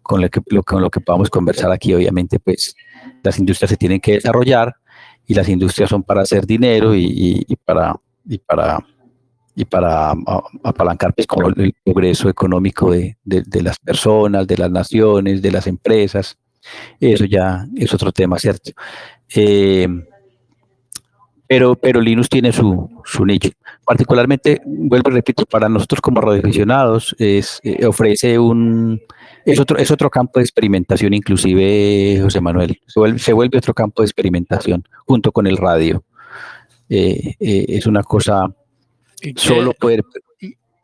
[0.00, 1.92] con lo que, con lo que podamos conversar aquí.
[1.92, 2.76] Obviamente, pues
[3.24, 4.72] las industrias se tienen que desarrollar
[5.26, 7.96] y las industrias son para hacer dinero y, para
[8.28, 8.78] y para
[9.56, 10.14] y para
[10.62, 13.16] apalancar pues, como el progreso económico de,
[13.60, 16.38] las personas, de las naciones, de las empresas.
[17.00, 18.70] Eso ya es otro tema, ¿cierto?
[19.34, 19.88] Eh,
[21.46, 23.50] pero, pero Linux tiene su, su nicho.
[23.84, 29.00] Particularmente, vuelvo y repito, para nosotros como radioaficionados, es, eh, ofrece un,
[29.44, 34.06] es otro, es otro campo de experimentación, inclusive, José Manuel, se vuelve, otro campo de
[34.06, 36.02] experimentación junto con el radio.
[36.88, 38.46] Eh, eh, es una cosa
[39.36, 40.04] solo poder...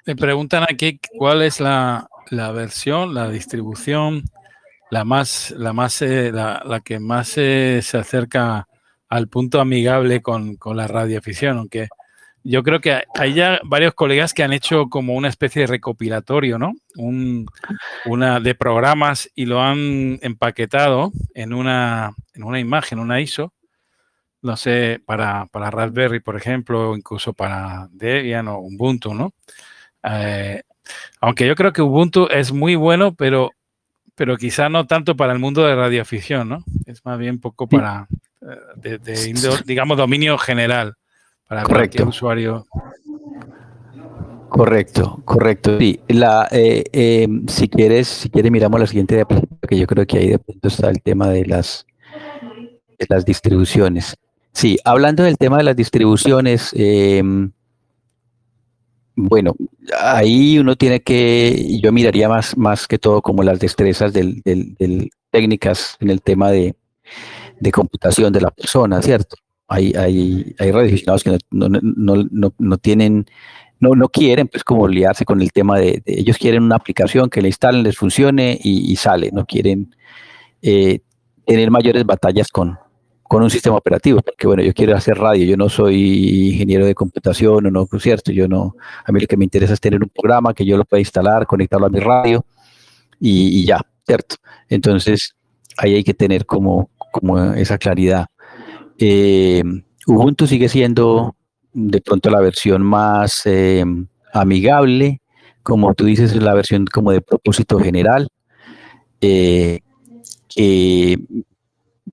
[0.07, 4.25] Me preguntan aquí cuál es la, la versión, la distribución,
[4.91, 8.68] la más, la más, la, la que más se acerca
[9.09, 11.89] al punto amigable con, la radioafición, aunque
[12.45, 16.59] yo creo que hay ya varios colegas que han hecho como una especie de recopilatorio,
[16.59, 16.73] ¿no?
[16.97, 17.47] Un,
[18.07, 23.53] una de programas y lo han empaquetado en una, en una imagen, una ISO,
[24.41, 29.35] no sé, para, para Raspberry, por ejemplo, o incluso para Debian o Ubuntu, ¿no?
[30.05, 30.63] Eh,
[31.21, 33.51] aunque yo creo que Ubuntu es muy bueno, pero,
[34.15, 36.65] pero quizá no tanto para el mundo de radioafición, ¿no?
[36.87, 38.28] Es más bien poco para, eh,
[38.77, 39.35] de,
[39.65, 40.95] digamos, dominio general
[41.49, 42.67] para cualquier usuario.
[44.49, 45.79] Correcto, correcto.
[45.79, 50.07] Sí, la, eh, em, si quieres, si quieres miramos la siguiente diapositiva, que yo creo
[50.07, 51.87] que ahí de pronto está el tema de las,
[52.99, 54.17] de las distribuciones.
[54.53, 57.23] Sí, hablando del tema de las distribuciones, eh,
[59.21, 59.57] bueno,
[60.01, 65.11] ahí uno tiene que, yo miraría más, más que todo como las destrezas del, del,
[65.31, 66.77] técnicas en el tema de,
[67.61, 69.37] de, computación de la persona, ¿cierto?
[69.69, 71.81] Hay, hay, hay radioaficionados que no, no,
[72.31, 73.27] no, no, tienen,
[73.81, 77.43] no, no quieren pues como liarse con el tema de, ellos quieren una aplicación que
[77.43, 79.95] le instalen, les funcione y, sale, no quieren
[80.63, 81.01] eh,
[81.45, 82.79] tener mayores batallas con,
[83.29, 86.95] con un sistema operativo, porque bueno, yo quiero hacer radio, yo no soy ingeniero de
[86.95, 90.09] computación o no, cierto, yo no, a mí lo que me interesa es tener un
[90.09, 92.45] programa que yo lo pueda instalar, conectarlo a mi radio
[93.21, 94.37] y, ya, ¿cierto?
[94.71, 95.37] Entonces,
[95.77, 98.27] ahí hay que tener como, como esa claridad.
[98.99, 99.63] Eh,
[100.07, 101.37] Ubuntu sigue siendo
[101.73, 103.85] de pronto la versión más eh,
[104.33, 105.21] amigable,
[105.63, 108.29] como tú dices, es la versión como de propósito general,
[109.21, 109.81] eh,
[110.49, 111.19] que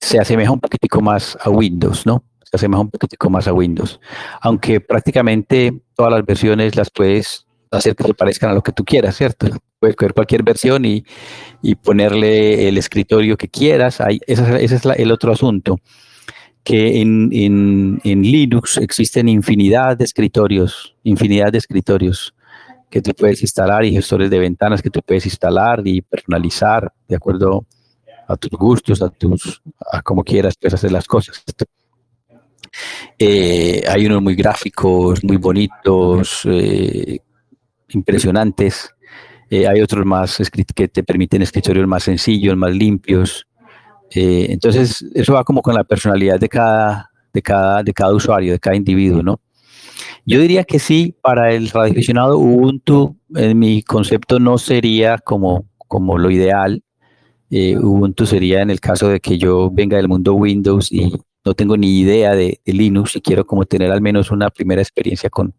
[0.01, 2.23] se asemeja un poquitico más a Windows, ¿no?
[2.43, 3.99] Se asemeja un poquitico más a Windows.
[4.41, 8.83] Aunque prácticamente todas las versiones las puedes hacer que se parezcan a lo que tú
[8.83, 9.47] quieras, ¿cierto?
[9.85, 11.05] Puedes coger cualquier versión y,
[11.83, 14.01] ponerle el escritorio que quieras.
[14.01, 15.77] Ahí, ese, es el otro asunto,
[16.63, 22.33] que en, en, Linux existen infinidad de escritorios, infinidad de escritorios
[22.89, 27.17] que tú puedes instalar y gestores de ventanas que tú puedes instalar y personalizar de
[27.17, 27.63] acuerdo
[28.27, 31.43] a tus gustos, a tus, a como quieras pues, hacer las cosas.
[33.19, 37.19] Eh, hay unos muy gráficos, muy bonitos, eh,
[37.89, 38.94] impresionantes.
[39.49, 40.41] Eh, hay otros más
[40.75, 43.47] que te permiten escritorios más sencillos, más limpios.
[44.11, 48.59] entonces, eso va como con la personalidad de cada, de cada, de cada usuario, de
[48.59, 49.39] cada individuo, ¿no?
[50.25, 56.17] Yo diría que sí, para el radioaficionado Ubuntu, en mi concepto no sería como, como
[56.17, 56.81] lo ideal,
[57.51, 61.13] eh, Ubuntu sería en el caso de que yo venga del mundo Windows y
[61.45, 65.29] no tengo ni idea de, Linux y quiero como tener al menos una primera experiencia
[65.29, 65.53] con,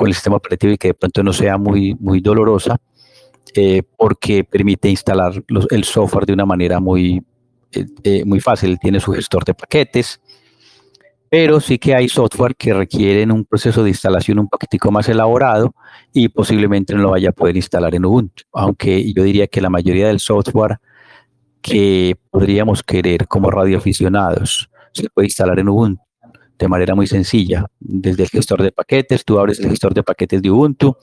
[0.00, 2.76] el sistema operativo y que de pronto no sea muy, muy dolorosa,
[3.54, 5.32] eh, porque permite instalar
[5.70, 7.22] el software de una manera muy,
[7.72, 8.78] eh, muy fácil.
[8.78, 10.20] Tiene su gestor de paquetes,
[11.28, 15.74] pero sí que hay software que requieren un proceso de instalación un poquitico más elaborado
[16.12, 19.70] y posiblemente no lo vaya a poder instalar en Ubuntu, aunque yo diría que la
[19.70, 20.78] mayoría del software
[21.60, 24.68] que podríamos querer como radioaficionados.
[24.92, 26.04] Se puede instalar en Ubuntu
[26.58, 27.66] de manera muy sencilla.
[27.80, 30.96] Desde el gestor de paquetes, tú abres el gestor de paquetes de Ubuntu,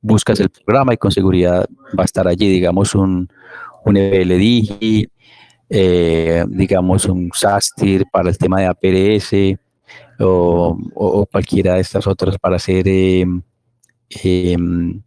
[0.00, 1.66] buscas el programa y con seguridad
[1.98, 3.28] va a estar allí, digamos, un,
[3.84, 5.08] un EBLDigi,
[5.70, 9.58] eh, digamos, un SASTIR para el tema de APRS
[10.20, 13.26] o, cualquiera de estas otras para hacer eh,
[14.10, 15.02] em,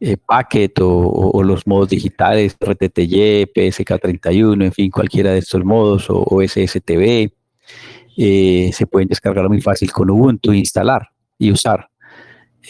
[0.00, 6.42] eh, Packet o, los modos digitales, RTTY, PSK31, en fin, cualquiera de estos modos, o,
[6.42, 7.32] SSTV,
[8.16, 11.88] eh, se pueden descargar muy fácil con Ubuntu, instalar y usar.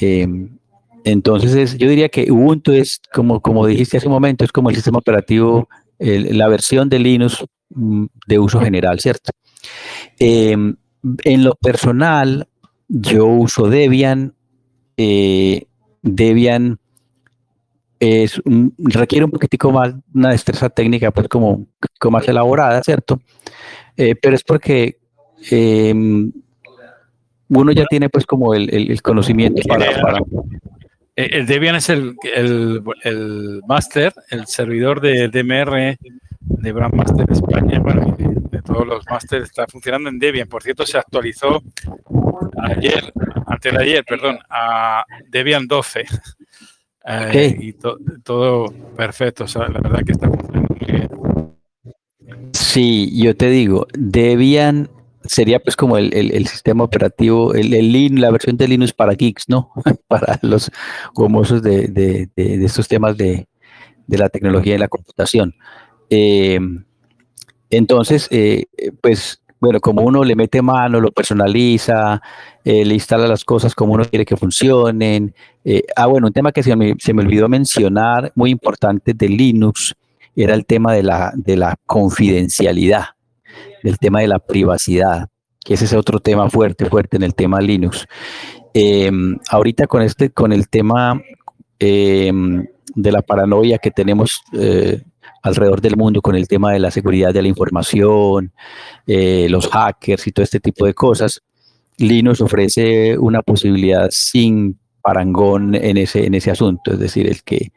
[0.01, 0.59] Em,
[1.05, 4.77] entonces, yo diría que Ubuntu es, como, como dijiste hace un momento, es como el
[4.77, 9.31] sistema operativo, la versión de Linux mm, de uso general, ¿cierto?
[10.19, 10.77] Em,
[11.25, 12.49] en lo personal,
[12.89, 14.35] yo uso Debian.
[14.97, 15.67] Eh,
[16.03, 16.79] Debian
[17.99, 18.41] es
[18.79, 21.67] requiere un poquitico más una destreza técnica, pues como,
[22.01, 23.21] como más elaborada, ¿cierto?
[23.97, 24.99] Eh, pero es porque
[25.51, 26.33] em,
[27.49, 29.87] uno ya tiene pues como el, conocimiento para,
[31.17, 35.99] eh, El Debian es el, el, el máster, el servidor de DMR
[36.63, 40.49] de Brandmaster España, bueno, de, todos los másteres, está funcionando en Debian.
[40.49, 41.63] Por cierto, se actualizó
[42.63, 43.13] ayer,
[43.47, 46.05] antes de ayer, perdón, a Debian 12.
[47.05, 47.73] Eh, y
[48.23, 52.53] todo perfecto, la verdad que está funcionando muy bien.
[52.53, 54.89] Sí, yo te digo, Debian
[55.25, 59.71] sería pues como el, sistema operativo, el, el, la versión de Linux para geeks, ¿no?
[60.09, 60.71] para los
[61.15, 63.47] gomosos de, estos temas de,
[64.09, 65.55] la tecnología y la computación.
[66.11, 66.61] Eh,
[67.71, 68.67] entonces, eh,
[69.01, 72.21] pues bueno, como uno le mete mano, lo personaliza,
[72.65, 75.35] eh, le instala las cosas como uno quiere que funcionen.
[75.97, 79.95] Ah, bueno, un tema que se me, se me, olvidó mencionar, muy importante de Linux,
[80.35, 83.05] era el tema de la, de la confidencialidad,
[83.83, 85.29] del tema de la privacidad,
[85.65, 88.07] que ese es otro tema fuerte, fuerte en el tema Linux.
[88.75, 91.21] Em, ahorita con este, con el tema
[91.79, 95.03] em, de la paranoia que tenemos eh,
[95.43, 98.53] alrededor del mundo con el tema de la seguridad de la información,
[99.07, 101.43] eh, los hackers y todo este tipo de cosas,
[101.99, 106.93] Linux ofrece una posibilidad sin parangón en ese, en ese asunto.
[106.93, 107.73] Es decir, el que,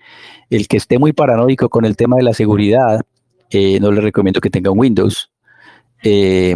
[0.49, 3.01] el que esté muy paranoico con el tema de la seguridad,
[3.49, 5.31] eh, no le recomiendo que tenga un Windows.
[6.03, 6.55] Eh,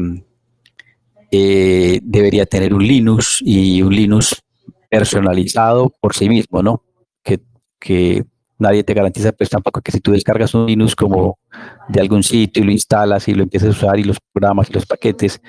[1.32, 4.42] debería tener un Linux y un Linux
[4.90, 6.84] personalizado por sí mismo, ¿no?
[7.24, 7.40] Que,
[7.80, 8.26] que
[8.60, 11.40] nadie te garantiza pues tampoco que si tú descargas un Linux como
[11.88, 14.74] de algún sitio y lo instalas y lo empiezas a usar y los programas y
[14.74, 15.42] los paquetes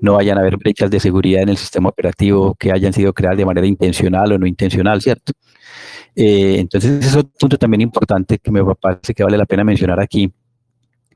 [0.00, 3.38] no vayan a haber brechas de seguridad en el sistema operativo que hayan sido creadas
[3.38, 5.32] de manera intencional o no intencional, ¿cierto?
[6.14, 9.64] Eh, entonces ese es otro punto también importante que me parece que vale la pena
[9.64, 10.32] mencionar aquí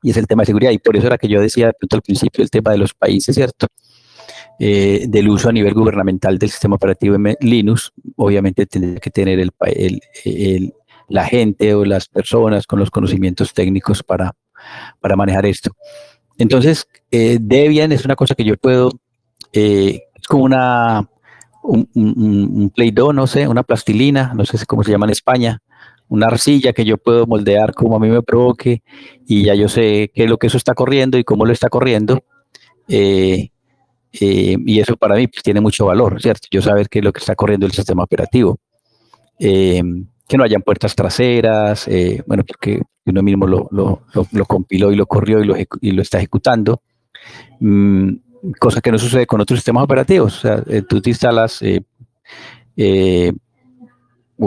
[0.03, 2.43] y es el tema de seguridad y por eso era que yo decía al principio
[2.43, 3.67] el tema de los países, ¿cierto?
[4.59, 9.51] Eh, del uso a nivel gubernamental del sistema operativo Linux, obviamente tendría que tener el,
[10.25, 10.73] el
[11.07, 14.33] la gente o las personas con los conocimientos técnicos para,
[14.99, 15.71] para manejar esto.
[16.37, 18.91] Entonces, eh, Debian es una cosa que yo puedo,
[19.51, 21.07] eh, es como una,
[21.61, 25.61] un, un, Play-Doh, no sé, una plastilina, no sé cómo se llama en España,
[26.07, 28.83] una arcilla que yo puedo moldear como a mí me provoque
[29.25, 31.69] y ya yo sé qué es lo que eso está corriendo y cómo lo está
[31.69, 32.23] corriendo.
[32.87, 33.49] Eh,
[34.11, 36.47] y eso para mí pues, tiene mucho valor, ¿cierto?
[36.51, 38.59] Yo saber qué es lo que está corriendo el sistema operativo
[40.27, 43.69] que no hayan puertas traseras, eh, bueno, porque uno mismo lo,
[44.47, 46.81] compiló y lo corrió y lo, y lo está ejecutando,
[47.59, 48.09] mm,
[48.59, 50.37] cosa que no sucede con otros sistemas operativos.
[50.37, 51.81] O sea, eh, tú te instalas eh,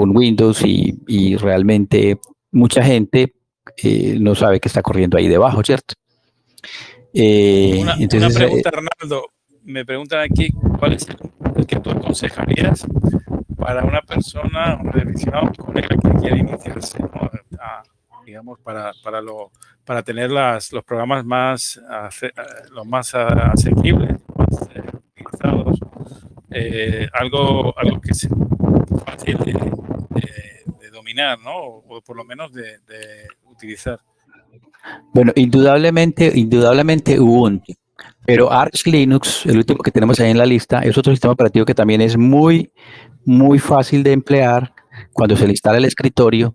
[0.00, 2.18] un Windows y, realmente
[2.52, 3.34] mucha gente
[4.18, 5.94] no sabe que está corriendo ahí debajo, ¿cierto?
[7.12, 9.30] una, entonces, una pregunta, Ronaldo.
[9.62, 11.06] Me preguntan aquí, ¿cuál es
[11.56, 12.86] el que tú aconsejarías
[13.56, 16.98] para una persona, un revisión que quiere iniciarse,
[18.24, 19.50] digamos, para, para, lo,
[19.84, 21.80] para tener las, los programas más,
[22.70, 25.78] los más asequibles, más eh, utilizados,
[26.58, 28.30] eh, algo, algo que sea
[29.04, 31.56] fácil de, de, dominar, ¿no?
[31.56, 34.00] O, por lo menos de, de utilizar.
[35.12, 37.74] Bueno, indudablemente, indudablemente Ubuntu.
[38.24, 41.64] Pero Arch Linux, el último que tenemos ahí en la lista, es otro sistema operativo
[41.64, 42.72] que también es muy,
[43.24, 44.72] muy fácil de emplear
[45.12, 46.54] cuando se le instala el escritorio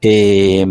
[0.00, 0.66] eh,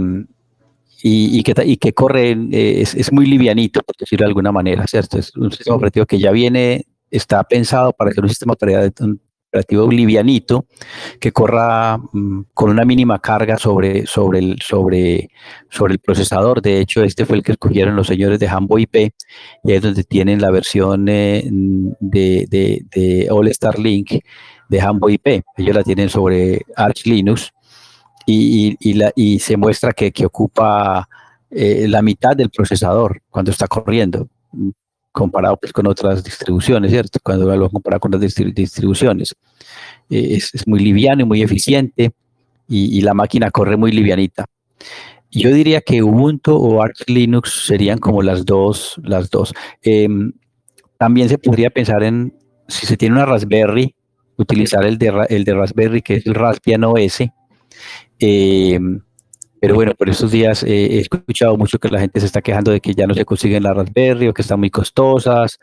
[1.06, 5.18] y, que, y, que, corre, eh, es, muy livianito, por decirlo de alguna manera, ¿cierto?
[5.18, 10.65] Es un sistema operativo que ya viene, está pensado para ser un sistema operativo, livianito
[11.19, 15.30] que corra mm, con una mínima carga sobre, sobre, el, sobre,
[15.89, 16.62] el procesador.
[16.62, 19.13] De hecho, este fue el que escogieron los señores de Hambo IP
[19.63, 21.47] y es donde tienen la versión eh,
[21.99, 24.13] de, All Star Link
[24.69, 25.43] de Hambo IP.
[25.58, 27.52] Ellos la tienen sobre Arch Linux
[28.26, 28.76] y,
[29.39, 31.08] se muestra que, que ocupa
[31.52, 34.28] eh, la mitad del procesador cuando está corriendo
[35.13, 37.19] comparado pues, con otras distribuciones, ¿cierto?
[37.23, 39.34] Cuando lo comparado con otras distribuciones.
[40.10, 42.12] Eh, es, muy liviano y muy eficiente
[42.67, 44.45] y, la máquina corre muy livianita.
[45.32, 48.99] Yo diría que Ubuntu o Arch Linux serían como las dos.
[49.04, 49.54] Las dos.
[49.82, 50.34] Em,
[50.97, 52.36] también se podría pensar en,
[52.67, 53.95] si se tiene una Raspberry,
[54.38, 57.21] utilizar el de, el de Raspberry, que es el Raspbian OS.
[58.19, 58.80] Eh,
[59.63, 62.69] pero bueno, por estos días eh, he escuchado mucho que la gente se está quejando
[62.71, 65.58] de que ya no se consiguen las Raspberry o que están muy costosas.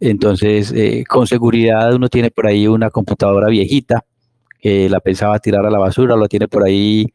[0.00, 4.06] Entonces, eh, con seguridad uno tiene por ahí una computadora viejita
[4.58, 7.12] que la pensaba tirar a la basura, lo tiene por ahí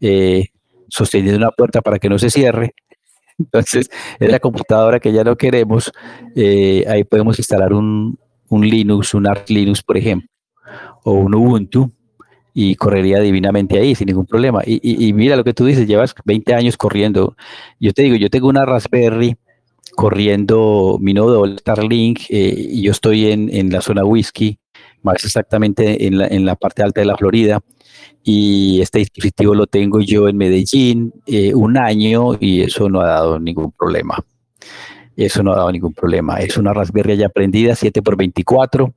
[0.00, 0.50] eh,
[0.86, 2.72] sosteniendo una puerta para que no se cierre.
[3.40, 5.90] Entonces, es la computadora que ya no queremos.
[6.36, 8.16] ahí podemos instalar un,
[8.48, 10.28] un Linux, un Arch Linux, por ejemplo,
[11.02, 11.90] o un Ubuntu
[12.54, 14.62] y correría divinamente ahí sin ningún problema.
[14.66, 17.36] Y, mira lo que tú dices, llevas 20 años corriendo.
[17.78, 19.36] Yo te digo, yo tengo una Raspberry
[19.94, 24.58] corriendo mi nodo Starlink eh, y yo estoy en, la zona whisky,
[25.02, 27.60] más exactamente en la, en la, parte alta de la Florida.
[28.22, 33.06] Y este dispositivo lo tengo yo en Medellín eh, un año y eso no ha
[33.06, 34.22] dado ningún problema.
[35.16, 36.38] Eso no ha dado ningún problema.
[36.38, 38.94] Es una Raspberry ya prendida, 7 x 24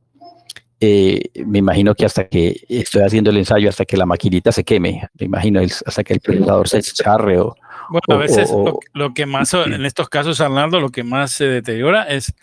[0.86, 4.66] eh, me imagino que hasta que estoy haciendo el ensayo, hasta que la maquinita se
[4.66, 7.56] queme, me imagino, hasta que el procesador se charre o...
[7.90, 8.50] Bueno, a veces
[8.94, 12.34] lo, que más, en estos casos, Arnaldo, lo que más se deteriora es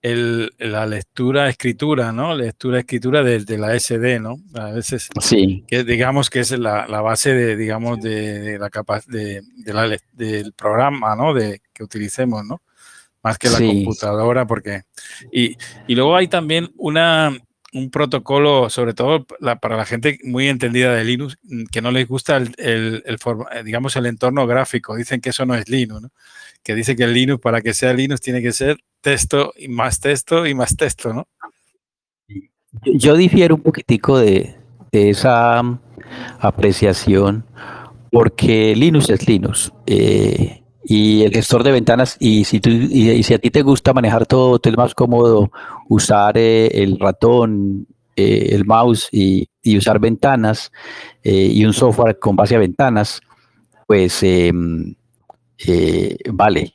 [0.00, 2.36] la lectura, escritura, ¿no?
[2.36, 4.36] Lectura, escritura de, la SD, ¿no?
[4.54, 5.64] A veces, sí.
[5.66, 11.16] que digamos que es la, base de, digamos, de, la capa de, la, del programa,
[11.16, 11.34] ¿no?
[11.34, 12.62] De, que utilicemos, ¿no?
[13.24, 14.82] Más que la computadora, porque...
[15.32, 15.56] Y,
[15.88, 17.36] y luego hay también una,
[17.72, 22.08] un protocolo, sobre todo para la gente muy entendida de Linux, mm, que no les
[22.08, 23.02] gusta el, eh,
[23.64, 24.96] digamos, el entorno gráfico.
[24.96, 26.10] Dicen que eso no es Linux, ¿no?
[26.62, 30.00] Que dice que el Linux, para que sea Linux, tiene que ser texto y más
[30.00, 31.28] texto y más texto, ¿no?
[32.84, 34.56] Yo difiero un poquitico de,
[34.92, 35.80] esa mm,
[36.40, 37.44] apreciación,
[38.10, 39.72] porque Linux es Linux.
[39.86, 43.92] Eh, y el gestor de ventanas, y si, tú, y, si a ti te gusta
[43.92, 45.50] manejar todo, te es más cómodo
[45.86, 47.86] usar eh, el ratón,
[48.16, 50.72] eh, el mouse y, usar ventanas
[51.22, 53.20] eh, y un software con base a ventanas,
[53.86, 54.94] pues em,
[56.32, 56.72] vale.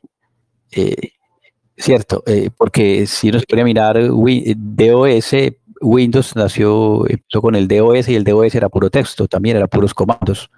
[1.75, 2.23] cierto,
[2.55, 5.35] porque si se puede mirar DOS,
[5.81, 9.95] Windows nació, empezó con el DOS y el DOS era puro texto, también era puros
[9.95, 10.51] comandos.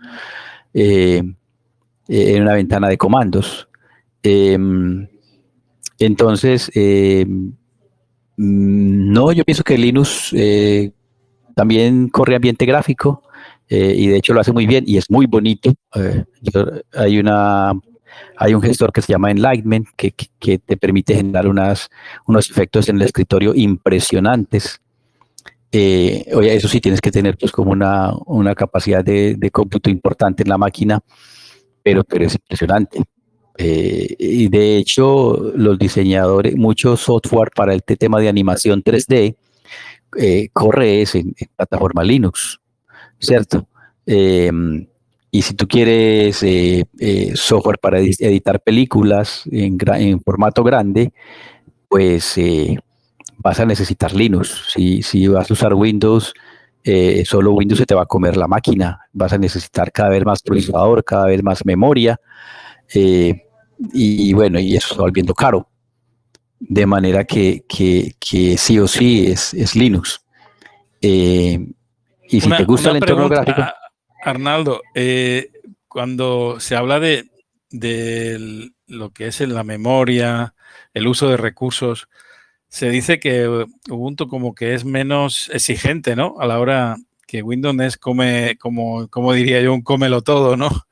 [2.08, 3.68] En una ventana de comandos.
[4.24, 5.08] Em,
[6.00, 7.54] entonces, em,
[8.38, 10.92] no, yo pienso que Linux eh,
[11.56, 13.24] también corre ambiente gráfico
[13.70, 15.74] eh, y de hecho lo hace muy bien y es muy bonito.
[16.94, 17.74] hay una
[18.38, 21.90] hay un gestor que se llama Enlightenment que, que, te permite generar unas,
[22.26, 24.82] unos efectos en el escritorio impresionantes.
[25.72, 30.44] oye, eso sí tienes que tener pues como una, una capacidad de, de cómputo importante
[30.44, 31.02] en la máquina
[31.86, 33.04] pero, pero es impresionante.
[33.60, 39.36] Eh, y de hecho, los diseñadores, mucho software para el tema de animación 3D
[40.18, 42.60] eh, corre en, plataforma Linux,
[43.20, 43.68] ¿cierto?
[44.08, 44.88] Em,
[45.30, 46.86] y si tú quieres eh,
[47.36, 51.14] software para editar películas en, en formato grande,
[51.88, 52.36] pues
[53.38, 54.64] vas a necesitar Linux.
[54.74, 56.34] Si, si vas a usar Windows,
[56.88, 60.24] eh, solo Windows se te va a comer la máquina, vas a necesitar cada vez
[60.24, 62.20] más procesador, cada vez más memoria,
[62.94, 63.42] eh,
[63.92, 65.68] y, bueno, y eso está volviendo caro.
[66.60, 67.66] De manera que,
[68.58, 70.22] sí o sí es, Linux.
[71.02, 71.60] Eh,
[72.30, 73.64] y si te gusta el entorno gráfico.
[74.24, 74.82] Arnaldo,
[75.88, 77.26] cuando se habla de,
[77.72, 80.54] de lo que es la memoria,
[80.94, 82.08] el uso de recursos,
[82.68, 83.48] se dice que
[83.90, 86.36] Ubuntu como que es menos exigente, ¿no?
[86.40, 86.98] A la hora
[87.28, 90.70] que Windows es come, como, como diría yo, un cómelo todo, ¿no?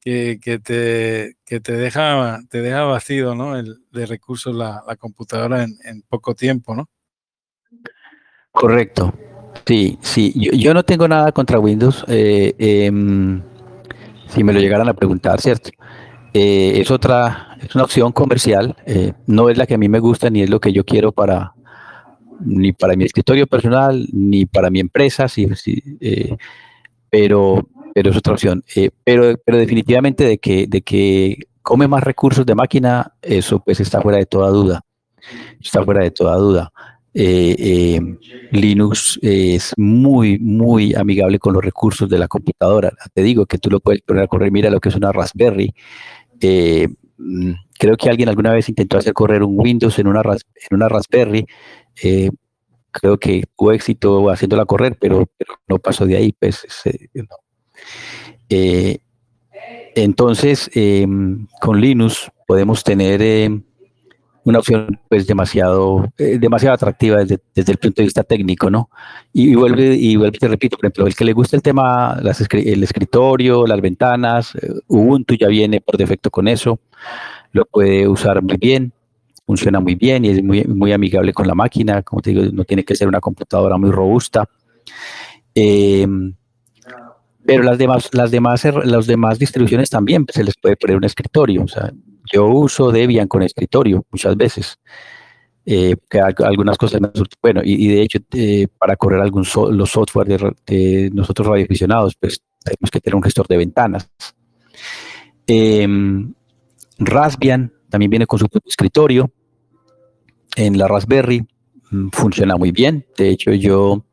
[0.00, 3.58] Que, te, te, deja, te deja vacío, ¿no?
[3.58, 6.88] El, de recursos la, computadora en, poco tiempo, ¿no?
[8.50, 9.12] Correcto.
[9.66, 10.32] Sí, sí.
[10.34, 12.06] Yo, no tengo nada contra Windows.
[12.08, 13.42] Eh, em,
[14.28, 15.72] si me lo llegaran a preguntar, ¿cierto?
[16.34, 19.98] Eh, es otra, es una opción comercial, eh, no es la que a mí me
[19.98, 21.54] gusta ni es lo que yo quiero para
[22.40, 25.48] ni para mi escritorio personal ni para mi empresa, sí,
[26.00, 26.36] eh,
[27.10, 28.62] pero, pero es otra opción.
[29.04, 34.00] pero, pero definitivamente de que, de que come más recursos de máquina, eso pues está
[34.00, 34.82] fuera de toda duda.
[35.60, 36.72] Está fuera de toda duda.
[38.52, 42.92] Linux es muy, muy amigable con los recursos de la computadora.
[43.12, 45.74] Te digo que tú lo puedes poner a correr, mira lo que es una Raspberry,
[46.40, 50.76] eh, mm, creo que alguien alguna vez intentó hacer correr un Windows en una, en
[50.76, 51.46] una Raspberry.
[52.02, 52.30] Eh,
[52.90, 55.28] creo que tuvo éxito haciéndola correr, pero,
[55.68, 56.32] no pasó de ahí.
[56.32, 56.66] Pues,
[58.48, 58.98] eh,
[59.94, 63.62] entonces, em, con Linux podemos tener em,
[64.48, 68.88] una opción pues demasiado, eh, demasiado atractiva desde, el punto de vista técnico, ¿no?
[69.30, 72.40] Y, vuelve, y vuelve, te repito, por ejemplo, el que le gusta el tema, las,
[72.50, 76.80] el escritorio, las ventanas, eh, Ubuntu ya viene por defecto con eso,
[77.52, 78.90] lo puede usar muy bien,
[79.46, 82.64] funciona muy bien y es muy, muy amigable con la máquina, como te digo, no
[82.64, 84.48] tiene que ser una computadora muy robusta.
[85.54, 86.34] Em,
[87.44, 91.64] pero las demás, las demás, las demás distribuciones también se les puede poner un escritorio.
[91.64, 91.92] O sea,
[92.32, 94.78] yo uso Debian con escritorio muchas veces.
[95.70, 95.96] Eh,
[96.38, 96.98] algunas cosas
[97.42, 102.90] bueno y, de hecho eh, para correr algún los software de, nosotros radioaficionados pues tenemos
[102.90, 104.10] que tener un gestor de ventanas.
[105.46, 106.32] Em,
[106.98, 109.30] Raspbian también viene con su escritorio.
[110.56, 111.46] En la Raspberry
[111.90, 113.06] mm, funciona muy bien.
[113.16, 114.06] De hecho yo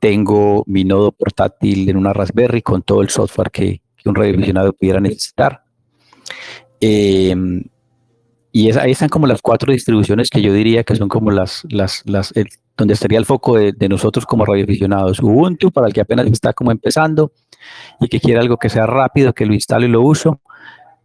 [0.00, 4.72] tengo mi nodo portátil en una Raspberry con todo el software que, que un radioaficionado
[4.72, 5.66] pudiera necesitar
[6.80, 7.64] Em,
[8.52, 12.02] y ahí están como las cuatro distribuciones que yo diría que son como las, las,
[12.06, 12.32] las
[12.76, 15.20] donde estaría el foco de, nosotros como radioaficionados.
[15.20, 17.32] Ubuntu, para el que apenas está como empezando
[18.00, 20.40] y que quiere algo que sea rápido, que lo instalo y lo uso.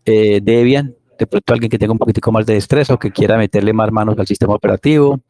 [0.06, 3.38] Eh, Debian, de pronto alguien que tenga un poquitico más de estrés o que quiera
[3.38, 5.22] meterle más manos al sistema operativo.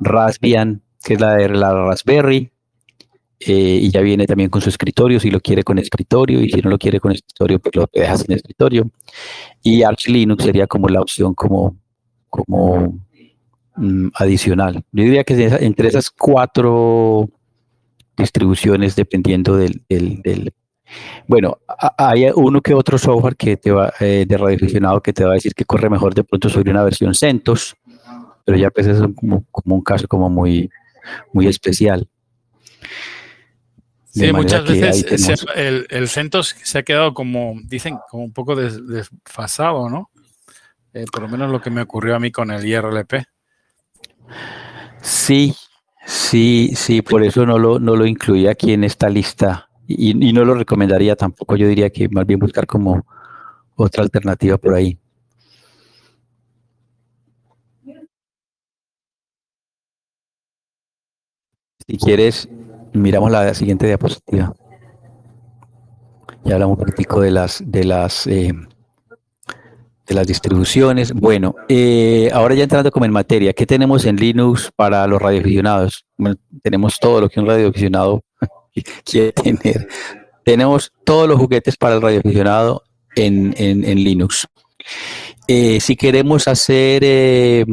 [0.00, 2.52] Raspbian, que es la de la Raspberry,
[3.38, 6.60] eh, y ya viene también con su escritorio, si lo quiere con escritorio, y si
[6.62, 8.90] no lo quiere con escritorio, pues lo deja sin escritorio.
[9.62, 11.76] Y Arch Linux sería como la opción como,
[12.30, 12.98] como
[13.76, 14.84] mm, adicional.
[14.92, 17.28] Yo diría que entre esas cuatro
[18.16, 20.52] distribuciones, dependiendo del, del,
[21.26, 21.58] bueno,
[21.98, 25.34] hay uno que otro software que te va, eh, de radioaficionado que te va a
[25.34, 27.76] decir que corre mejor de pronto sobre una versión CentOS,
[28.44, 30.70] pero ya pues es como, como un caso como muy,
[31.34, 32.08] muy especial.
[34.16, 39.90] Sí, muchas veces el, el, CentOS se ha quedado como, dicen, como un poco desfasado,
[39.90, 40.10] ¿no?
[40.94, 43.26] Eh, por lo menos lo que me ocurrió a mí con el IRLP.
[45.02, 45.54] Sí,
[46.06, 50.32] sí, sí, por eso no lo, no lo incluí aquí en esta lista y, y
[50.32, 51.56] no lo recomendaría tampoco.
[51.56, 53.04] Yo diría que más bien buscar como
[53.74, 54.98] otra alternativa por ahí.
[61.86, 62.48] Si quieres,
[62.96, 64.54] miramos la siguiente diapositiva.
[66.44, 68.52] Ya hablamos un poquitico de las, de las, eh,
[70.06, 71.12] de las distribuciones.
[71.12, 76.04] Bueno, eh, ahora ya entrando como en materia, ¿qué tenemos en Linux para los radioaficionados?
[76.62, 78.22] tenemos todo lo que un radioaficionado
[79.04, 79.88] quiere tener.
[80.44, 82.84] Tenemos todos los juguetes para el radioaficionado
[83.16, 84.46] en, en, Linux.
[85.48, 87.66] Eh, si queremos hacer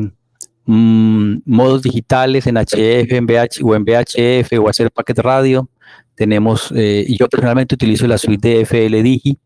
[0.65, 5.69] Mm, modos digitales en HF, en VH, o en VHF o hacer packet radio.
[6.15, 9.37] Tenemos, eh, yo personalmente utilizo la suite de FL Digi.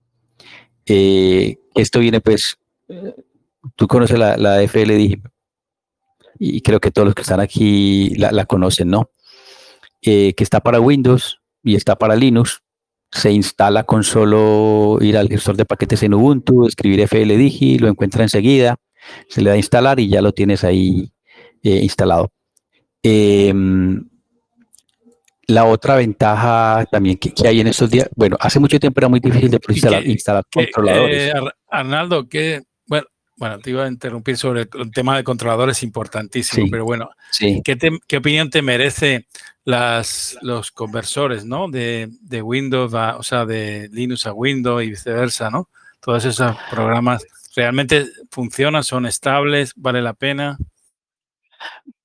[0.86, 2.58] Eh, esto viene pues,
[3.76, 5.22] tú conoces la, la FL Digi
[6.40, 9.10] y creo que todos los que están aquí la, conocen, ¿no?
[10.02, 12.62] Eh, que está para Windows y está para Linux.
[13.12, 17.88] Se instala con solo ir al gestor de paquetes en Ubuntu, escribir FL Digi, lo
[17.88, 18.78] encuentra enseguida
[19.28, 21.12] se le da a instalar y ya lo tienes ahí
[21.64, 22.32] eh, instalado.
[23.04, 24.08] Em,
[25.48, 29.20] la otra ventaja también que, hay en estos días, bueno, hace mucho tiempo era muy
[29.20, 31.34] difícil de instalar, instalar controladores.
[31.34, 31.40] Eh,
[31.70, 36.84] Arnaldo, que, bueno, bueno, te iba a interrumpir sobre el, tema de controladores importantísimo, pero
[36.84, 39.28] bueno, ¿qué, opinión te merece
[39.64, 41.70] las, los conversores, ¿no?
[41.70, 45.70] De, de Windows, o sea, de Linux a Windows y viceversa, ¿no?
[46.02, 47.26] Todos esos programas
[47.58, 48.84] ¿Realmente funcionan?
[48.84, 49.74] ¿Son estables?
[49.76, 50.60] ¿Vale la pena?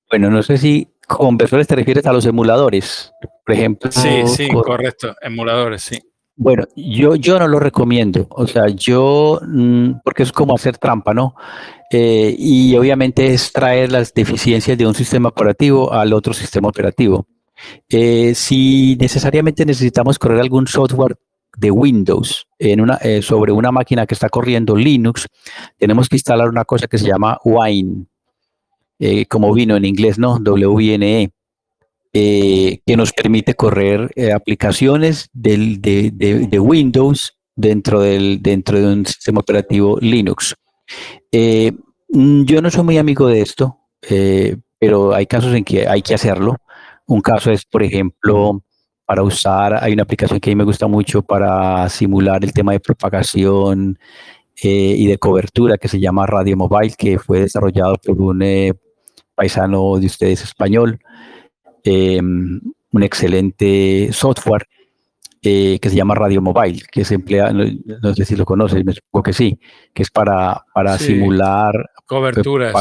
[0.09, 3.13] Bueno, no sé si conversores te refieres a los emuladores,
[3.45, 3.93] por ejemplo.
[3.93, 5.99] Sí, sí, correcto, emuladores, sí.
[6.37, 11.13] Bueno, yo, yo no lo recomiendo, o sea, yo, mm, porque es como hacer trampa,
[11.13, 11.35] ¿no?
[11.91, 17.27] Eh, y obviamente es traer las deficiencias de un sistema operativo al otro sistema operativo.
[17.91, 21.19] Eh, si necesariamente necesitamos correr algún software
[21.57, 25.27] de Windows en una, eh, sobre una máquina que está corriendo Linux,
[25.79, 28.07] tenemos que instalar una cosa que se llama Wine,
[28.99, 30.39] eh, como vino en inglés, ¿no?
[30.39, 31.31] W-I-N-E,
[32.15, 39.07] eh, que nos permite correr aplicaciones del, de, de, Windows dentro, del, dentro de un
[39.07, 40.55] sistema operativo Linux.
[41.33, 43.79] Yo no soy muy amigo de esto,
[44.79, 46.57] pero hay casos en que hay que hacerlo.
[47.07, 48.63] Un caso es, por ejemplo,
[49.13, 49.85] para usar.
[49.85, 53.99] Hay una aplicación que a mí me gusta mucho para simular el tema de propagación
[54.63, 58.73] eh, y de cobertura que se llama Radio Mobile, que fue desarrollado por un eh,
[59.35, 60.99] paisano de ustedes español.
[61.85, 62.59] Em,
[62.91, 64.67] un excelente software
[65.43, 68.95] eh, que se llama Radio Mobile, que se emplea, no, sé si lo conoces, me
[68.95, 69.61] supongo que sí,
[69.93, 71.75] que es para, para simular
[72.07, 72.73] cobertura.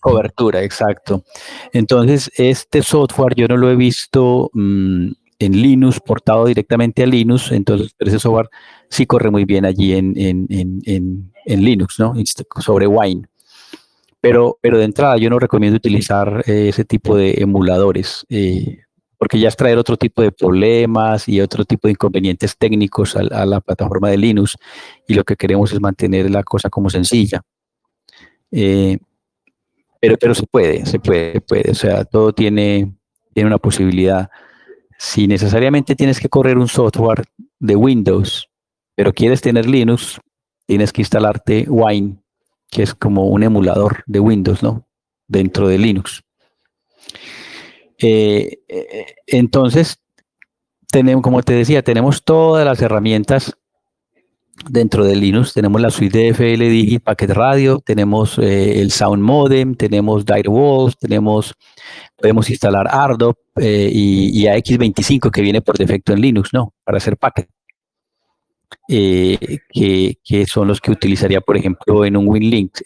[0.00, 1.24] Cobertura, exacto.
[1.72, 5.10] Entonces, este software yo no lo he visto mm,
[5.40, 8.50] en Linux, portado directamente a Linux, entonces ese software
[8.90, 10.12] sí corre muy bien allí en,
[11.46, 12.14] Linux, ¿no?
[12.60, 13.26] Sobre Wine.
[14.20, 18.80] Pero, pero de entrada yo no recomiendo utilizar eh, ese tipo de emuladores, eh,
[19.16, 23.46] porque ya es traer otro tipo de problemas y otro tipo de inconvenientes técnicos a,
[23.46, 24.56] la plataforma de Linux
[25.08, 27.40] y lo que queremos es mantener la cosa como sencilla.
[28.50, 28.98] Eh,
[29.98, 32.94] pero, pero se puede, se puede, puede, o sea, todo tiene,
[33.32, 34.28] tiene una posibilidad
[35.00, 37.24] si necesariamente tienes que correr un software
[37.58, 38.50] de Windows,
[38.94, 40.20] pero quieres tener Linux,
[40.66, 42.18] tienes que instalarte Wine,
[42.70, 44.86] que es como un emulador de Windows, ¿no?
[45.26, 46.22] Dentro de Linux.
[47.96, 50.02] Eh, eh, entonces,
[50.92, 53.56] tenemos, como te decía, tenemos todas las herramientas
[54.68, 55.52] dentro de Linux.
[55.52, 61.54] Tenemos la suite de FLDigi Packet Radio, tenemos eh, el Sound Modem, tenemos Direwolf, tenemos
[62.16, 66.74] podemos instalar Ardo eh, y, AX25 que viene por defecto en Linux, ¿no?
[66.84, 67.48] Para hacer packet.
[68.88, 72.78] Eh, que, son los que utilizaría, por ejemplo, en un WinLink.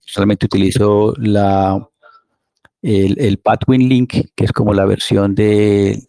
[0.00, 1.86] Solamente utilizo la,
[2.82, 6.02] el, el WinLink, que es como la versión de,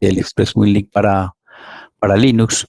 [0.00, 1.34] del Express WinLink para,
[1.98, 2.66] para Linux.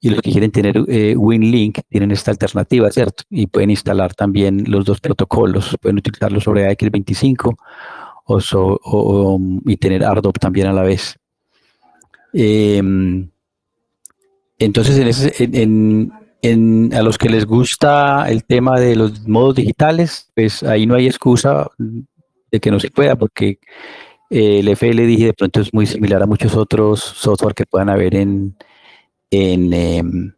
[0.00, 3.24] Y los que quieren tener eh, WinLink tienen esta alternativa, ¿cierto?
[3.28, 5.76] Y pueden instalar también los dos protocolos.
[5.80, 7.56] Pueden utilizarlo sobre AX25
[8.24, 11.18] o, y tener ARDOP también a la vez.
[12.32, 13.28] Em,
[14.58, 20.62] entonces, en, en, a los que les gusta el tema de los modos digitales, pues
[20.62, 23.58] ahí no hay excusa de que no se pueda, porque
[24.30, 28.14] eh, el FLDigi de pronto es muy similar a muchos otros software que puedan haber
[28.14, 28.56] en,
[29.30, 30.34] en,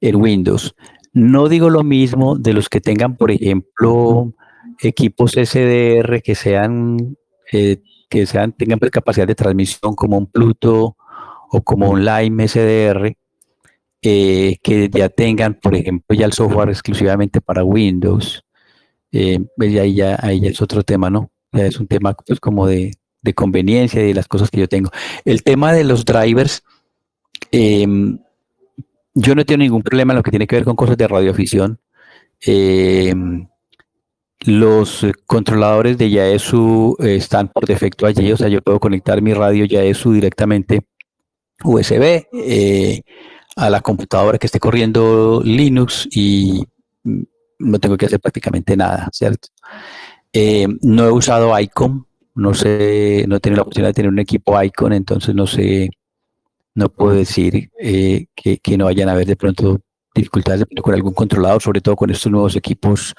[0.00, 0.74] en Windows.
[1.12, 4.32] No digo lo mismo de los que tengan, por ejemplo,
[4.80, 7.16] equipos SDR que sean,
[7.52, 10.96] eh, que sean, tengan pues, capacidad de transmisión como un Pluto
[11.50, 13.16] o como un Lime SDR,
[14.02, 18.44] eh, que ya tengan, por ejemplo, ya el software exclusivamente para Windows.
[19.12, 21.30] Eh, pues, ahí, ya, ahí es otro tema, ¿no?
[21.52, 22.92] Es un tema pues como de,
[23.22, 24.90] de conveniencia y de las cosas que yo tengo.
[25.24, 26.62] El tema de los drivers,
[27.50, 28.18] em,
[29.14, 31.78] yo no tengo ningún problema en lo que tiene que ver con cosas de radioafición.
[32.40, 33.48] Em,
[34.46, 39.66] los controladores de Yaesu están por defecto allí, o sea, yo puedo conectar mi radio
[39.66, 40.86] Yaesu directamente
[41.62, 43.02] USB eh,
[43.56, 46.64] a la computadora que esté corriendo Linux y
[47.58, 49.48] no tengo que hacer prácticamente nada, ¿cierto?
[50.32, 52.04] Eh, no he usado ICOM,
[52.36, 55.90] no sé, no he tenido la oportunidad de tener un equipo ICON, entonces no sé,
[56.80, 59.80] no puedo decir eh, que, no vayan a haber de pronto
[60.14, 63.14] dificultades con algún controlador, sobre todo con estos nuevos equipos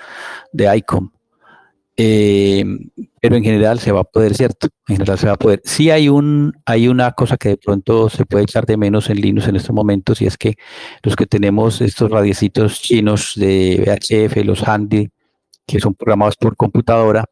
[0.51, 1.11] de ICOM.
[1.95, 2.65] Eh,
[3.21, 4.67] pero en general se va a poder, ¿cierto?
[4.87, 5.61] En general se va a poder.
[5.63, 9.21] Sí hay, un, hay una cosa que de pronto se puede echar de menos en
[9.21, 10.55] Linux en estos momentos y es que
[11.03, 15.09] los que tenemos estos radiecitos chinos de VHF, los Handy,
[15.67, 17.25] que son programados por computadora,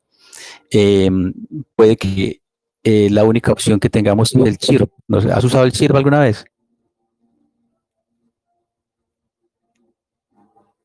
[0.70, 1.10] eh,
[1.76, 2.42] puede que
[2.84, 4.92] eh, la única opción que tengamos es el chirp.
[5.34, 6.46] ¿Has usado el chirp alguna vez?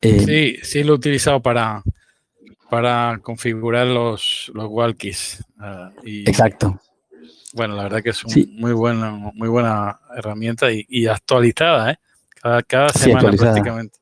[0.03, 1.83] sí, sí lo he utilizado para,
[2.69, 5.43] para configurar los, los walkies.
[5.59, 6.79] Ah, Exacto.
[7.55, 11.97] Bueno, la verdad que es una muy, buena, muy buena herramienta y, actualizada, ¿eh?
[12.67, 13.99] Cada, semana prácticamente.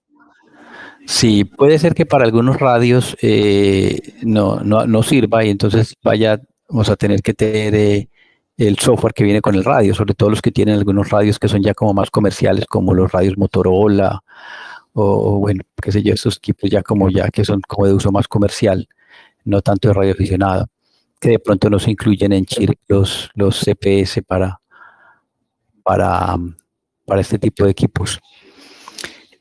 [1.07, 6.41] Sí, puede ser que para algunos radios eh, no, no, sirva y entonces vaya,
[6.73, 8.09] vamos a tener que tener eh,
[8.57, 11.49] el software que viene con el radio, sobre todo los que tienen algunos radios que
[11.49, 14.23] son ya como más comerciales, como los radios Motorola
[14.95, 18.11] o, bueno, qué sé yo, estos equipos ya como ya que son como de uso
[18.11, 18.89] más comercial,
[19.45, 20.67] no tanto de radio aficionado,
[21.21, 24.61] que de pronto no se incluyen en chip los, los CPS para,
[25.83, 26.37] para,
[27.05, 28.19] para este tipo de equipos.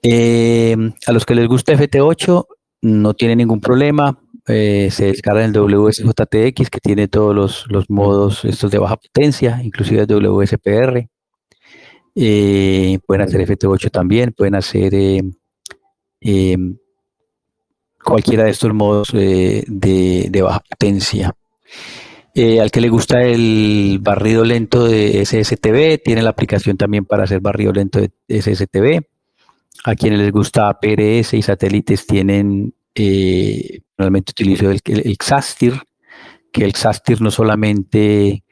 [0.04, 0.76] Eh,
[1.06, 2.46] a los que les gusta FT8
[2.82, 4.18] no tiene ningún problema,
[4.48, 9.62] eh, se descarga el WSJTX que tiene todos los, los, modos estos de baja potencia,
[9.64, 11.08] inclusive el WSPR.
[12.14, 16.58] Eh, pueden hacer FT8 también, pueden hacer eh,
[18.04, 21.34] cualquiera de estos modos eh, de, baja potencia.
[22.34, 27.42] Al que le gusta el barrido lento de SSTV, tiene la aplicación también para hacer
[27.42, 29.06] barrido lento de SSTV.
[29.84, 35.74] A quienes les gusta PRS y satélites tienen, normalmente utilizo el, el, XASTIR,
[36.52, 38.44] que el XASTIR no solamente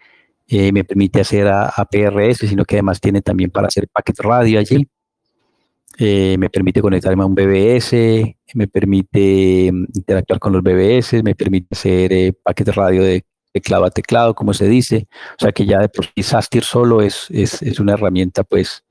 [0.49, 4.87] me permite hacer APRS, sino que además tiene también para hacer packet radio allí.
[6.01, 7.91] Eh, me permite conectarme a un BBS,
[8.53, 13.83] me permite mm, interactuar con los BBS, me permite hacer eh, paquetes radio de teclado
[13.83, 15.07] a teclado, como se dice.
[15.33, 18.85] O sea que ya de por sí Sastir solo es, es, una herramienta pues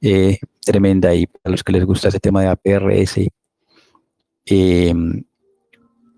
[0.00, 3.18] eh, tremenda y para los que les gusta ese tema de APRS.
[4.46, 5.24] Em,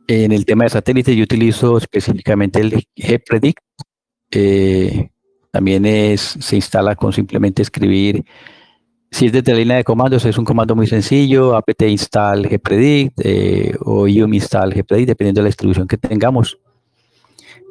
[0.09, 3.61] en el tema de satélites yo utilizo específicamente el GPredict.
[5.51, 8.25] también es, se instala con simplemente escribir
[9.11, 13.19] si es desde la línea de comandos, es un comando muy sencillo, apt install gpredict
[13.23, 16.59] eh, o yum install gpredict, dependiendo de la distribución que tengamos.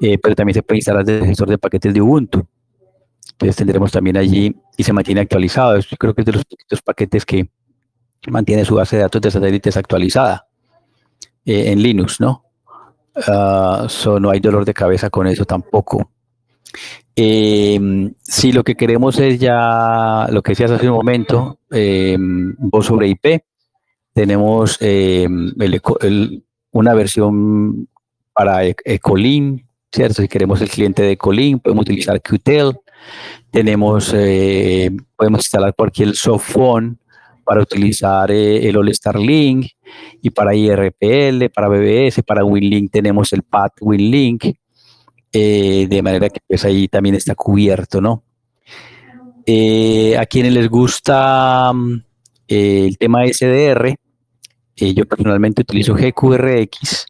[0.01, 2.47] Eh, pero también se puede instalar desde el gestor de paquetes de Ubuntu.
[3.34, 5.80] Entonces tendremos también allí y se mantiene actualizado.
[5.99, 7.47] Creo que es de los poquitos paquetes que
[8.28, 10.45] mantiene su base de datos de satélites actualizada
[11.46, 12.43] eh, en Linux, ¿no?
[13.16, 16.12] Uh, no hay dolor de cabeza con eso tampoco.
[17.16, 22.88] Eh, si lo que queremos es ya lo que decías hace un momento, eh, voz
[22.88, 23.41] sobre IP,
[24.14, 25.28] tenemos eh,
[26.72, 27.88] una versión
[28.34, 30.22] para e-, Ecolin, ¿cierto?
[30.22, 32.78] Si queremos el cliente de Ecolin, podemos utilizar Qtel,
[33.50, 37.00] tenemos, eh, podemos instalar cualquier softphone
[37.46, 39.68] para utilizar el All Star Link
[40.22, 44.46] y para IRPL, para BBS, para WinLink tenemos el PAT WinLink
[45.32, 48.24] eh, de manera que pues ahí también está cubierto, ¿no?
[49.46, 52.04] Eh, a quienes les gusta mm,
[52.48, 53.96] el tema SDR,
[54.78, 57.08] yo personalmente utilizo GQRX,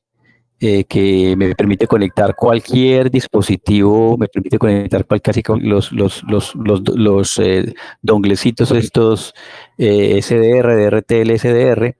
[0.59, 7.41] que me permite conectar cualquier dispositivo, me permite conectar casi los, los, los, los, los
[8.01, 9.33] donglecitos estos
[9.77, 11.95] SDR, DRTL, SDR,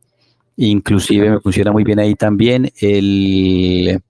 [0.57, 4.01] Inclusive me funciona muy bien ahí también el,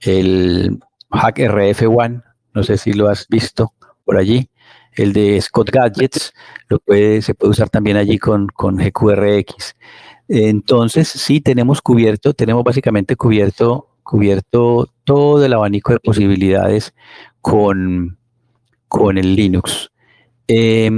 [0.00, 0.78] el
[1.10, 2.20] Hack RF One,
[2.52, 3.72] no sé si lo has visto
[4.04, 4.50] por allí,
[4.92, 6.34] el de Scott Gadgets,
[6.68, 9.76] lo puede, se puede usar también allí con, con GQRX.
[10.32, 16.94] Entonces, sí, tenemos cubierto, tenemos básicamente cubierto, cubierto todo el abanico de posibilidades
[17.40, 18.16] con,
[18.86, 19.90] con el Linux.
[20.46, 20.88] Eh,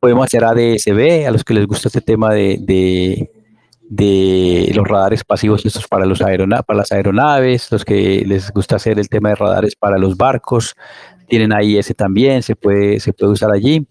[0.00, 3.28] podemos hacer ADSB, a los que les gusta este tema de,
[3.88, 8.76] de, los radares pasivos estos para, los aerona para las aeronaves, los que les gusta
[8.76, 10.76] hacer el tema de radares para los barcos,
[11.26, 13.84] tienen ese también, se puede, se puede usar allí.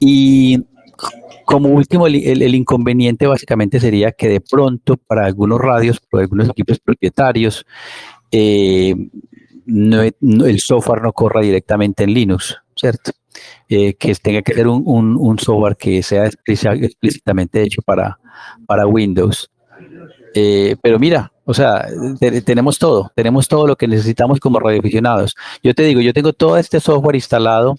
[0.00, 0.64] Y
[1.44, 6.78] como último, el, inconveniente básicamente sería que de pronto para algunos radios, para algunos equipos
[6.78, 7.64] propietarios,
[8.30, 8.94] eh,
[9.66, 13.12] el software no corra directamente en Linux, ¿cierto?
[13.68, 18.18] Eh, que tenga que ser un, software que sea explícitamente hecho para,
[18.66, 19.50] para Windows.
[20.34, 21.86] Eh, pero mira, o sea,
[22.44, 25.34] tenemos todo, tenemos todo lo que necesitamos como radioaficionados.
[25.62, 27.76] Yo te digo, yo tengo todo este software instalado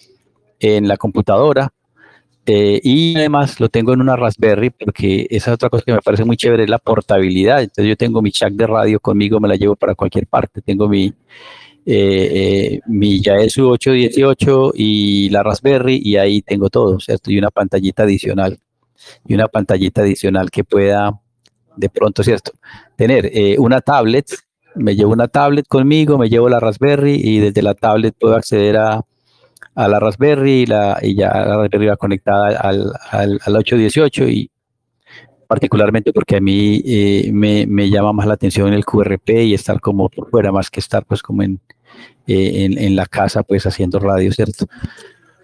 [0.59, 1.71] en la computadora
[2.45, 6.01] eh, y además lo tengo en una Raspberry porque esa es otra cosa que me
[6.01, 7.61] parece muy chévere, es la portabilidad.
[7.61, 10.61] Entonces yo tengo mi chat de radio conmigo, me la llevo para cualquier parte.
[10.61, 11.13] Tengo mi,
[11.85, 17.31] eh, mi Yaesu 818 y la Raspberry y ahí tengo todo, ¿cierto?
[17.31, 18.59] Y una pantallita adicional.
[19.25, 21.19] Y una pantallita adicional que pueda
[21.75, 22.51] de pronto, ¿cierto?
[22.97, 24.27] Tener eh, una tablet,
[24.75, 28.77] me llevo una tablet conmigo, me llevo la Raspberry y desde la tablet puedo acceder
[28.77, 29.03] a,
[29.75, 34.51] a la Raspberry la, y ya la Raspberry va conectada al, al, al 818 y
[35.53, 40.09] particularmente porque a mí eh, me, llama más la atención el QRP y estar como
[40.09, 41.59] por fuera más que estar pues como en,
[42.25, 44.65] eh, en, la casa, pues haciendo radio, ¿cierto?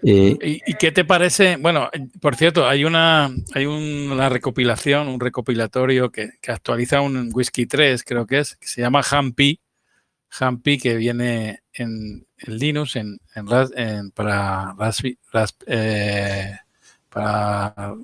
[0.02, 1.58] Eh, ¿Y, qué te parece?
[1.58, 8.02] Bueno, por cierto, hay una, hay una recopilación, un recopilatorio que, actualiza un Whisky 3,
[8.02, 9.60] creo que es, que se llama Hampi,
[10.40, 13.20] Hampi que viene en, Linux, en,
[14.14, 14.74] para
[15.66, 16.56] eh,
[17.08, 17.94] para,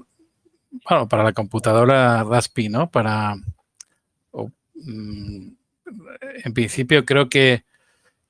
[0.88, 2.90] bueno, para la computadora Raspi, ¿no?
[2.90, 3.36] Para,
[4.74, 5.48] mm,
[6.44, 7.64] en principio creo que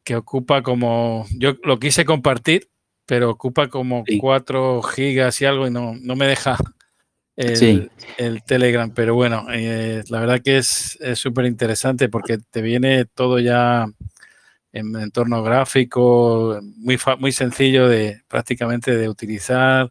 [0.06, 2.70] que ocupa como, yo lo quise compartir,
[3.06, 6.56] pero ocupa como 4 gigas y algo y no, no me deja
[7.34, 7.90] el,
[8.46, 8.88] Telegram.
[8.94, 13.86] Pero bueno, eh, la verdad que es súper interesante porque te viene todo ya
[14.76, 19.90] en entorno gráfico, muy, muy sencillo de prácticamente de utilizar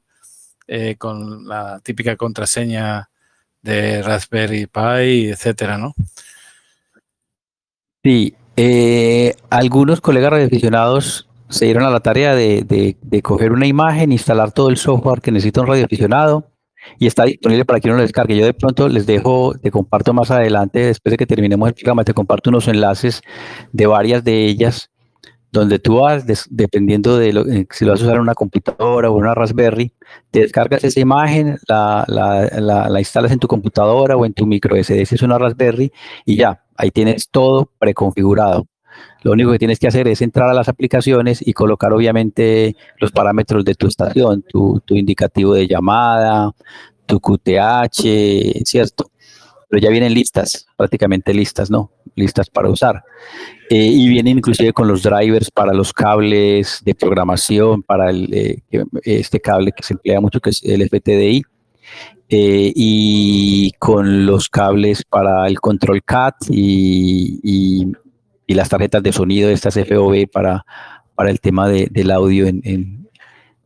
[0.68, 3.10] eh, con la típica contraseña
[3.62, 5.94] de Raspberry Pi, etcétera, ¿no?
[8.04, 14.52] Sí, eh, algunos colegas radioaficionados se dieron a la tarea de, coger una imagen, instalar
[14.52, 16.52] todo el software que necesita un radioaficionado
[17.00, 18.38] y está disponible para que uno lo descargue.
[18.38, 22.04] Yo de pronto les dejo, te comparto más adelante, después de que terminemos el programa,
[22.04, 23.22] te comparto unos enlaces
[23.72, 24.90] de varias de ellas
[25.56, 29.10] donde tú vas, dependiendo de lo, eh, si lo vas a usar en una computadora
[29.10, 29.94] o una Raspberry,
[30.30, 34.76] te descargas esa imagen, la, la, la, instalas en tu computadora o en tu micro
[34.76, 35.92] SD, si es una Raspberry,
[36.26, 38.68] y ya, ahí tienes todo preconfigurado.
[39.24, 43.12] Lo único que tienes que hacer es entrar a las aplicaciones y colocar obviamente los
[43.12, 46.52] parámetros de tu estación, tu, indicativo de llamada,
[47.06, 49.12] tu QTH, ¿cierto?
[49.68, 51.92] Pero ya vienen listas, prácticamente listas, ¿no?
[52.16, 53.04] Listas para usar.
[53.70, 58.62] Eh, y vienen inclusive con los drivers para los cables de programación, para eh,
[59.04, 61.44] este cable que se emplea mucho, que es el FTDI,
[62.28, 67.86] eh, y con los cables para el control CAT y,
[68.54, 70.66] las tarjetas de sonido estas FOV para,
[71.16, 73.10] para el tema de, del audio en, en,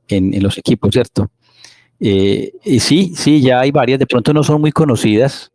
[0.08, 1.30] en, los equipos, ¿cierto?
[2.02, 5.52] y sí, sí, ya hay varias, de pronto no son muy conocidas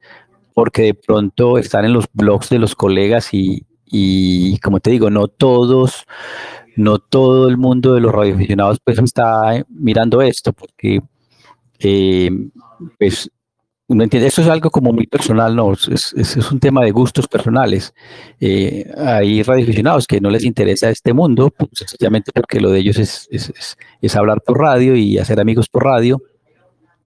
[0.53, 5.11] porque de pronto están en los blogs de los colegas y, y como te digo,
[5.11, 6.05] no todos,
[6.77, 11.01] no todo el mundo de los radioaficionados pues está mirando esto, porque
[11.79, 12.31] eh,
[12.99, 13.31] pues
[13.87, 17.29] uno entiende, eso es algo como muy personal, no, es, es, un tema de gustos
[17.29, 17.95] personales.
[18.41, 22.99] Eh, hay radioaficionados que no les interesa este mundo, pues, sencillamente porque lo de ellos
[22.99, 26.23] es, es, hablar por radio y hacer amigos por radio,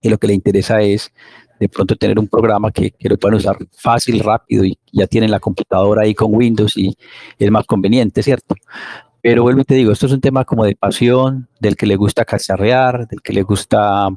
[0.00, 1.12] y lo que le interesa es
[1.58, 5.32] de pronto tener un programa que, que, lo puedan usar fácil, rápido y ya tienen
[5.32, 6.96] la computadora ahí con Windows y
[7.36, 8.54] es más conveniente, ¿cierto?
[9.20, 11.96] Pero vuelvo y te digo, esto es un tema como de pasión, del que le
[11.96, 14.08] gusta cacharrear, del que le gusta,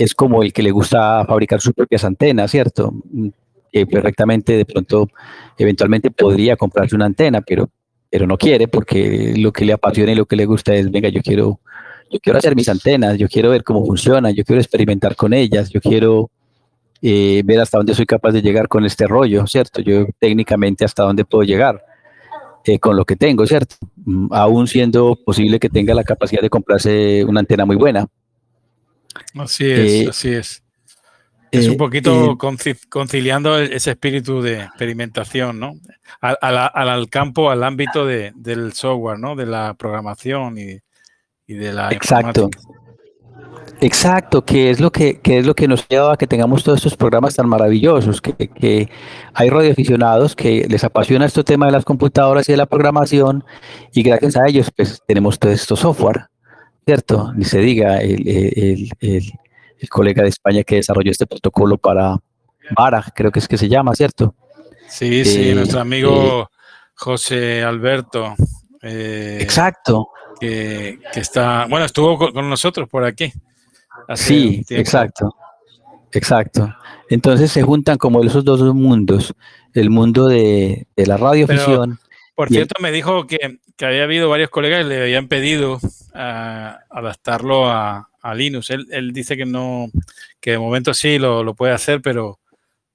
[0.00, 2.90] es como el que le gusta fabricar sus propias antenas, ¿cierto?
[3.70, 5.10] Que perfectamente de pronto,
[5.58, 7.68] eventualmente podría comprarse una antena, pero,
[8.08, 11.10] pero no quiere porque lo que le apasiona y lo que le gusta es, venga,
[11.10, 11.60] yo quiero,
[12.10, 15.68] yo quiero hacer mis antenas, yo quiero ver cómo funcionan, yo quiero experimentar con ellas,
[15.68, 16.30] yo quiero
[17.02, 19.82] eh, ver hasta dónde soy capaz de llegar con este rollo, ¿cierto?
[19.82, 21.84] Yo técnicamente hasta dónde puedo llegar.
[22.64, 23.76] Eh, con lo que tengo, ¿cierto?
[24.04, 28.06] Mm, aún siendo posible que tenga la capacidad de comprarse una antena muy buena.
[29.34, 30.62] Así es, eh, así es.
[31.50, 32.38] Es un poquito
[32.88, 35.72] conciliando ese espíritu de experimentación, ¿no?
[36.20, 39.34] Al, al, campo, al ámbito de, del software, ¿no?
[39.34, 40.78] De la programación y,
[41.46, 42.50] y de la Exacto.
[43.82, 46.96] Exacto, que es lo que, es lo que nos lleva a que tengamos todos estos
[46.96, 48.90] programas tan maravillosos, que, que
[49.32, 53.42] hay radioaficionados que les apasiona este tema de las computadoras y de la programación,
[53.94, 56.26] y gracias a ellos pues tenemos todo esto software,
[56.84, 57.32] ¿cierto?
[57.34, 58.90] Ni se diga el,
[59.88, 62.16] colega de España que desarrolló este protocolo para
[62.76, 64.34] Vara, creo que es que se llama, ¿cierto?
[64.88, 66.56] Sí, sí, eh, nuestro amigo eh,
[66.94, 68.34] José Alberto.
[68.82, 70.10] Eh, exacto.
[70.38, 73.32] Que, que, está, bueno, estuvo con nosotros por aquí
[74.16, 75.34] sí, exacto.
[76.12, 76.74] Exacto.
[77.08, 79.34] Entonces se juntan como esos dos mundos,
[79.74, 81.98] el mundo de, la radioficción.
[82.34, 85.78] por cierto, me dijo que, había habido varios colegas que le habían pedido
[86.14, 88.70] adaptarlo a, Linux.
[88.70, 89.90] Él, dice que no,
[90.40, 92.38] que de momento sí lo, puede hacer, pero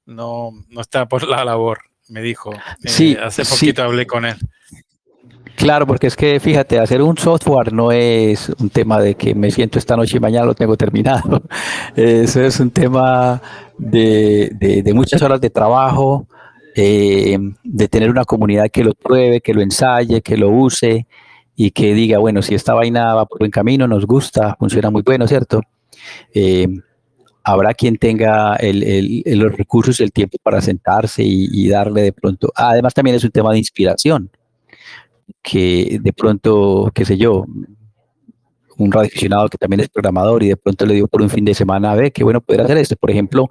[0.06, 2.52] no, está por la labor, me dijo.
[2.84, 4.36] Sí, eh, hace poquito hablé con él.
[5.56, 9.50] Claro, porque es que fíjate, hacer un software no es un tema de que me
[9.52, 11.42] siento esta noche y mañana lo tengo terminado.
[11.96, 13.42] Eso es un tema
[13.78, 16.28] de, muchas horas de trabajo,
[16.76, 21.08] eh, de tener una comunidad que lo pruebe, que lo ensaye, que lo use
[21.56, 25.02] y que diga, bueno, si esta vaina va por buen camino, nos gusta, funciona muy
[25.02, 25.62] bueno, ¿cierto?
[26.34, 26.68] Eh,
[27.44, 32.52] habrá quien tenga los recursos y el tiempo para sentarse y, y darle de pronto.
[32.56, 34.30] además, también es un tema de inspiración
[35.42, 37.46] que de pronto, qué sé yo,
[38.78, 41.54] un radioaficionado que también es programador y de pronto le dio por un fin de
[41.54, 42.96] semana, a ver, qué bueno poder hacer esto.
[42.96, 43.50] Por ejemplo,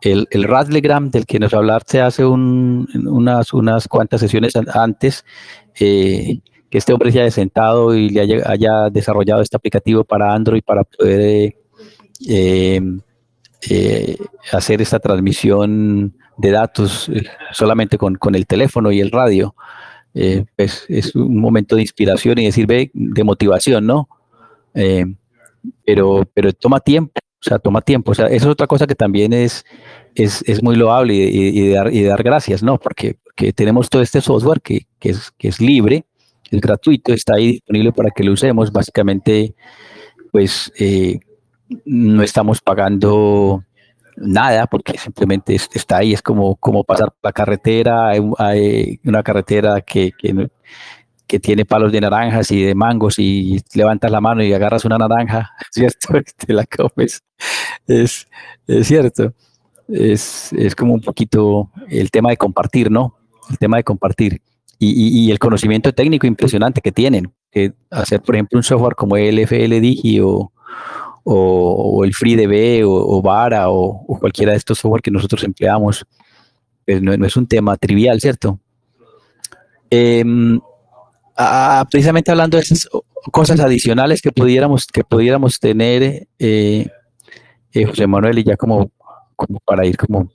[0.00, 5.24] el, el Radlegram del que nos hablaste hace unas, unas cuantas sesiones antes,
[5.78, 6.40] eh,
[6.70, 10.84] que este hombre se haya sentado y le haya, desarrollado este aplicativo para Android para
[10.84, 11.56] poder
[12.28, 12.80] eh,
[13.68, 14.16] eh,
[14.52, 17.10] hacer esta transmisión de datos
[17.52, 19.54] solamente con, con el teléfono y el radio.
[20.14, 24.08] Eh, pues es un momento de inspiración y decir, ve, de motivación, ¿no?
[24.74, 25.06] Eh,
[25.84, 28.10] pero, pero toma tiempo, o sea, toma tiempo.
[28.10, 29.64] O sea, eso es otra cosa que también es,
[30.14, 32.78] es, muy loable y, de dar, y, dar, gracias, ¿no?
[32.78, 33.16] Porque,
[33.54, 36.04] tenemos todo este software que, es, que es libre,
[36.50, 38.72] es gratuito, está ahí disponible para que lo usemos.
[38.72, 39.54] Básicamente,
[40.32, 41.20] pues eh,
[41.84, 43.64] no estamos pagando
[44.16, 50.12] nada, porque simplemente está ahí, es como, como pasar la carretera, hay, una carretera que,
[50.12, 54.98] que, tiene palos de naranjas y de mangos y levantas la mano y agarras una
[54.98, 56.14] naranja, ¿cierto?
[56.36, 57.22] Te la comes.
[57.86, 58.26] Es,
[58.66, 59.32] es cierto.
[59.86, 63.16] Es, es, como un poquito el tema de compartir, ¿no?
[63.48, 64.40] El tema de compartir.
[64.82, 67.30] Y, y, el conocimiento técnico impresionante que tienen.
[67.50, 70.50] Que hacer, por ejemplo, un software como el FLDigi o,
[71.24, 76.06] o, el FreeDB o, o Vara o, cualquiera de estos software que nosotros empleamos,
[76.86, 78.58] pues no, es un tema trivial, ¿cierto?
[79.90, 80.60] Em,
[81.90, 82.88] precisamente hablando de esas
[83.30, 86.88] cosas adicionales que pudiéramos, que pudiéramos tener, eh,
[87.72, 88.90] eh, José Manuel, y ya como,
[89.36, 90.30] como para ir como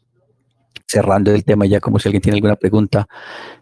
[0.87, 3.07] cerrando el tema, ya como si alguien tiene alguna pregunta,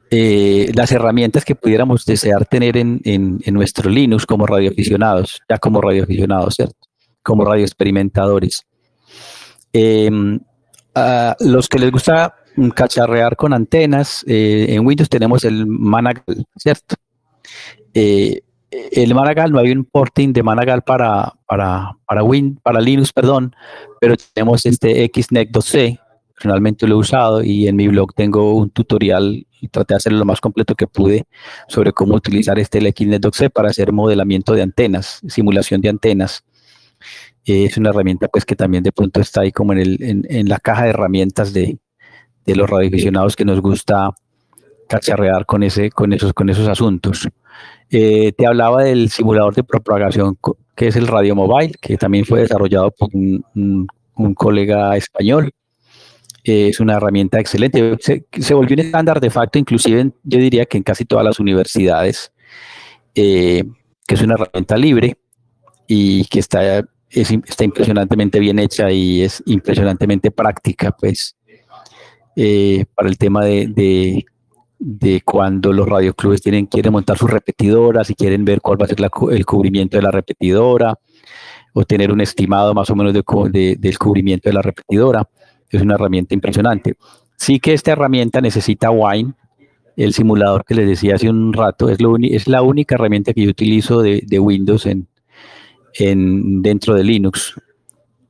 [0.09, 5.57] eh, las herramientas que pudiéramos desear tener en, en, en, nuestro Linux como radioaficionados, ya
[5.57, 6.77] como radioaficionados, ¿cierto?
[7.23, 8.65] como radio experimentadores.
[9.71, 10.39] Em,
[11.39, 12.35] los que les gusta
[12.75, 16.23] cacharrear con antenas, eh, en Windows tenemos el Managal,
[16.55, 16.95] ¿cierto?
[17.95, 23.11] Eh, el Managal, no hay un porting de Managal para, para, para, Win, para Linux,
[23.11, 23.55] perdón,
[23.99, 25.99] pero tenemos este XNEC 2C,
[26.43, 30.19] personalmente lo he usado y en mi blog tengo un tutorial y traté de hacerlo
[30.19, 31.25] lo más completo que pude
[31.69, 36.43] sobre cómo utilizar este XNEC 2C para hacer modelamiento de antenas, simulación de antenas
[37.45, 40.59] es una herramienta pues que también de pronto está ahí como en, el, en, la
[40.59, 41.77] caja de herramientas de,
[42.45, 44.11] de, los radioaficionados que nos gusta
[44.89, 47.27] cacharrear con, ese, con, esos, con esos asuntos.
[47.89, 50.37] Eh, te hablaba del simulador de propagación
[50.75, 53.87] que es el Radio Mobile, que también fue desarrollado por un,
[54.35, 55.51] colega español.
[56.43, 57.97] Es una herramienta excelente.
[57.99, 62.33] Se, volvió un estándar de facto, inclusive yo diría que en casi todas las universidades,
[63.15, 63.63] eh,
[64.05, 65.17] que es una herramienta libre
[65.87, 71.37] y que está, está impresionantemente bien hecha y es impresionantemente práctica, pues,
[72.35, 74.25] eh, para el tema de,
[74.79, 78.89] de, cuando los radioclubes tienen, quieren montar sus repetidoras y quieren ver cuál va a
[78.89, 78.97] ser
[79.31, 80.97] el cubrimiento de la repetidora
[81.73, 85.27] o tener un estimado más o menos de, del cubrimiento de la repetidora
[85.77, 86.95] es una herramienta impresionante.
[87.35, 89.33] Sí que esta herramienta necesita Wine,
[89.95, 91.99] el simulador que les decía hace un rato, es,
[92.47, 95.07] la única herramienta que yo utilizo de, Windows en,
[95.95, 97.53] en, dentro de Linux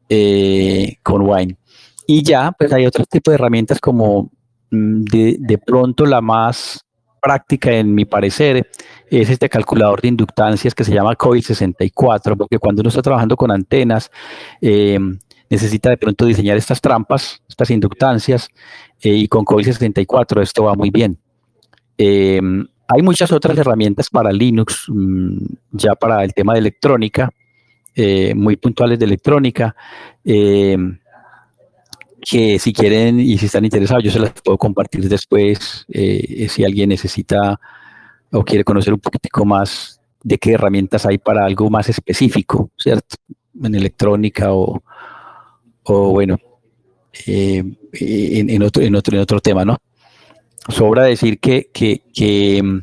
[0.09, 1.57] eh, con Wine.
[2.05, 4.31] Y ya, pues hay otros tipos de herramientas como
[4.71, 6.85] mm, de, de, pronto la más
[7.23, 8.69] práctica, en mi parecer,
[9.09, 13.49] es este calculador de inductancias que se llama COIL64, porque cuando uno está trabajando con
[13.49, 14.11] antenas,
[14.59, 14.99] eh,
[15.49, 18.49] necesita de pronto diseñar estas trampas, estas inductancias,
[19.01, 21.17] eh, y con COVID 64 esto va muy bien.
[21.97, 25.37] Em, hay muchas otras herramientas para Linux, mm,
[25.71, 27.29] ya para el tema de electrónica,
[27.95, 29.75] eh, muy puntuales de electrónica,
[30.23, 30.99] em,
[32.21, 36.63] que si quieren y si están interesados, yo se las puedo compartir después, eh, si
[36.63, 37.59] alguien necesita
[38.31, 43.17] o quiere conocer un poquitico más de qué herramientas hay para algo más específico, ¿cierto?
[43.61, 44.81] En electrónica o,
[45.83, 46.37] o bueno,
[47.25, 47.63] eh,
[47.93, 49.77] en, otro, en, otro, en otro tema, ¿no?
[50.69, 52.79] Sobra decir que, que, mm,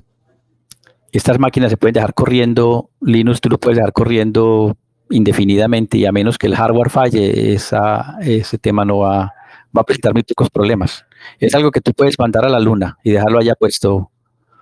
[1.12, 4.76] estas máquinas se pueden dejar corriendo, Linux tú lo puedes dejar corriendo
[5.10, 9.32] indefinidamente y a menos que el hardware falle, esa, ese tema no va,
[9.76, 11.04] va a presentar muy pocos problemas.
[11.38, 14.10] Es algo que tú puedes mandar a la luna y dejarlo allá puesto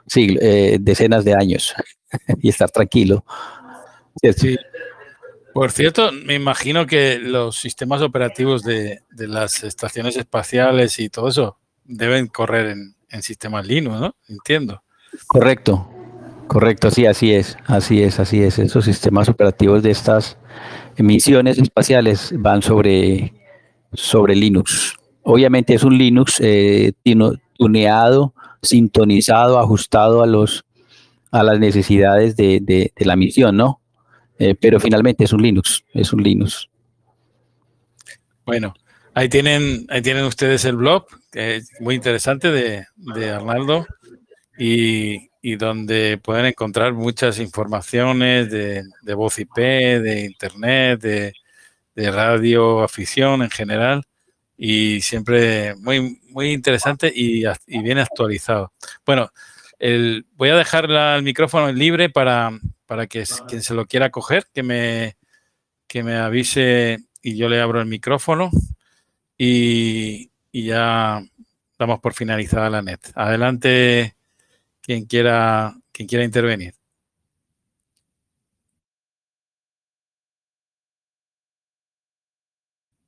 [0.09, 1.75] sí, eh, decenas de años
[2.41, 3.25] y estar tranquilo.
[4.37, 4.57] Sí.
[5.59, 11.59] Por cierto, me imagino que los sistemas operativos de, las estaciones espaciales y todo eso
[11.85, 12.77] deben correr
[13.11, 14.15] en, sistemas Linux, ¿no?
[14.29, 14.85] Entiendo.
[15.27, 15.91] Correcto,
[16.47, 18.61] correcto, sí, así es, así es, así es.
[18.61, 20.39] Esos sistemas operativos de estas
[20.97, 23.35] misiones espaciales van sobre,
[23.93, 24.95] sobre Linux.
[25.25, 26.93] Obviamente es un Linux eh,
[27.59, 28.33] tuneado,
[28.63, 30.65] sintonizado, ajustado a los
[31.33, 33.81] a las necesidades de la misión, ¿no?
[34.39, 36.69] Eh, pero finalmente es un Linux, es un Linux.
[38.47, 38.73] Bueno,
[39.15, 41.07] ahí tienen, ahí tienen ustedes el blog,
[41.81, 43.87] muy interesante de, Arnaldo,
[44.57, 51.33] y, donde pueden encontrar muchas informaciones de, voz IP, de internet, de,
[52.11, 54.05] radio afición en general,
[54.57, 58.73] y siempre muy, muy interesante y, y bien actualizado.
[59.05, 59.31] Bueno,
[59.79, 62.53] el, voy a dejar el micrófono libre para,
[62.89, 65.19] para que quien se lo quiera coger, que me,
[65.87, 68.51] que me avise y yo le abro el micrófono
[69.37, 71.23] y, ya
[71.79, 73.01] damos por finalizada la net.
[73.15, 74.17] Adelante
[74.81, 76.75] quien quiera, quien quiera intervenir.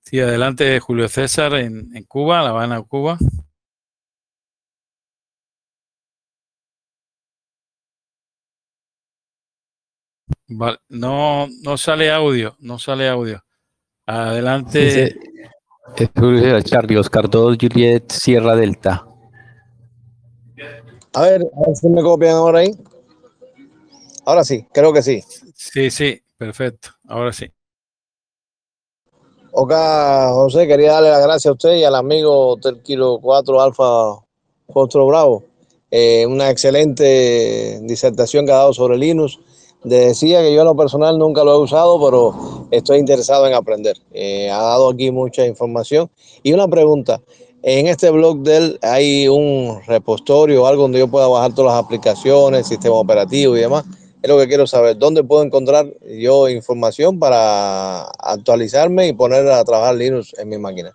[0.03, 3.19] Sí, adelante Julio César en, en Cuba, La Habana, Cuba.
[10.89, 13.43] No, no sale audio, no sale audio.
[14.07, 15.15] Adelante.
[15.97, 19.07] Es Charlie, Oscar 2, Juliet, Sierra Delta.
[21.13, 22.73] A ver, a ver si me copian ahora ahí.
[24.25, 25.23] Ahora sí, creo que sí.
[25.55, 26.91] Sí, sí, perfecto.
[27.09, 27.51] Ahora sí.
[29.53, 29.73] Ok,
[30.33, 34.25] José, quería darle las gracias a usted y al amigo del Kilo 4 Alfa
[34.73, 35.45] Fostro Bravo.
[35.91, 39.41] Eh, una excelente disertación que ha dado sobre Linux
[39.85, 43.97] decía que yo en lo personal nunca lo he usado, pero estoy interesado en aprender.
[44.13, 46.11] Eh, ha dado aquí mucha información.
[46.43, 47.21] Y una pregunta,
[47.63, 51.85] en este blog de él hay un repositorio algo donde yo pueda bajar todas las
[51.85, 53.85] aplicaciones, sistema operativo y demás.
[54.23, 54.99] Es lo que quiero saber.
[54.99, 55.87] ¿Dónde puedo encontrar
[56.19, 60.95] yo información para actualizarme y poner a trabajar Linux en mi máquina?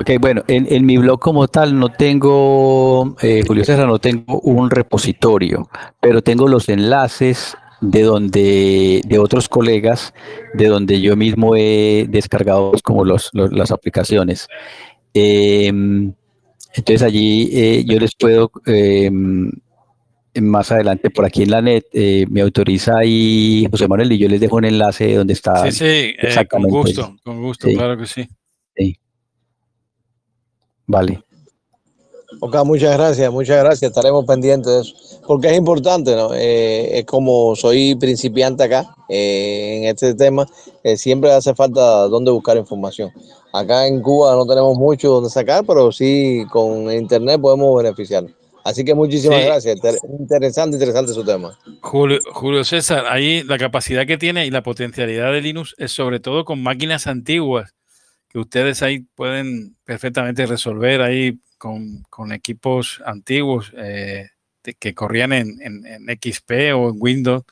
[0.00, 4.70] Ok, bueno, en, mi blog como tal no tengo, eh, Julio César, no tengo un
[4.70, 5.68] repositorio,
[6.00, 10.14] pero tengo los enlaces de donde, de otros colegas,
[10.54, 14.48] de donde yo mismo he descargado pues, como los, las aplicaciones.
[15.12, 16.14] Em,
[16.74, 19.52] entonces allí eh, yo les puedo, em,
[20.40, 24.28] más adelante por aquí en la net, eh, me autoriza ahí José Manuel y yo
[24.28, 25.70] les dejo un enlace donde está.
[25.70, 28.26] Sí, sí, con gusto, con gusto, claro que sí.
[30.90, 31.22] Vale.
[32.40, 33.90] Ok, muchas gracias, muchas gracias.
[33.90, 35.20] Estaremos pendientes de eso.
[35.26, 36.30] Porque es importante, ¿no?
[36.34, 40.46] Eh, es como soy principiante acá eh, en este tema,
[40.82, 43.10] eh, siempre hace falta dónde buscar información.
[43.52, 48.24] Acá en Cuba no tenemos mucho donde sacar, pero sí con internet podemos beneficiar.
[48.64, 49.46] Así que muchísimas Sí.
[49.46, 49.76] gracias.
[49.76, 51.58] Inter- Interesante, interesante su tema.
[51.82, 56.20] Julio, Julio César, ahí la capacidad que tiene y la potencialidad de Linux es sobre
[56.20, 57.74] todo con máquinas antiguas,
[58.30, 64.28] que ustedes ahí pueden perfectamente resolver ahí con, con equipos antiguos eh,
[64.78, 65.58] que corrían en,
[66.22, 67.42] XP o en Windows